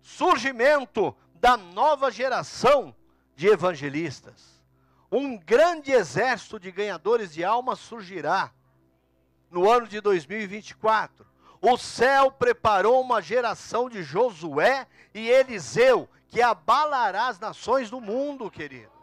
[0.03, 2.95] Surgimento da nova geração
[3.35, 4.58] de evangelistas.
[5.11, 8.53] Um grande exército de ganhadores de almas surgirá
[9.49, 11.25] no ano de 2024.
[11.61, 18.49] O céu preparou uma geração de Josué e Eliseu que abalará as nações do mundo,
[18.51, 18.99] queridos.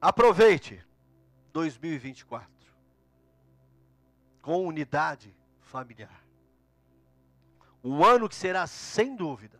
[0.00, 0.84] Aproveite
[1.52, 2.48] 2024
[4.42, 6.22] com unidade familiar.
[7.82, 9.58] Um ano que será, sem dúvida,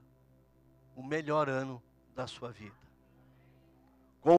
[0.95, 1.83] o melhor ano
[2.17, 2.86] da sua vida.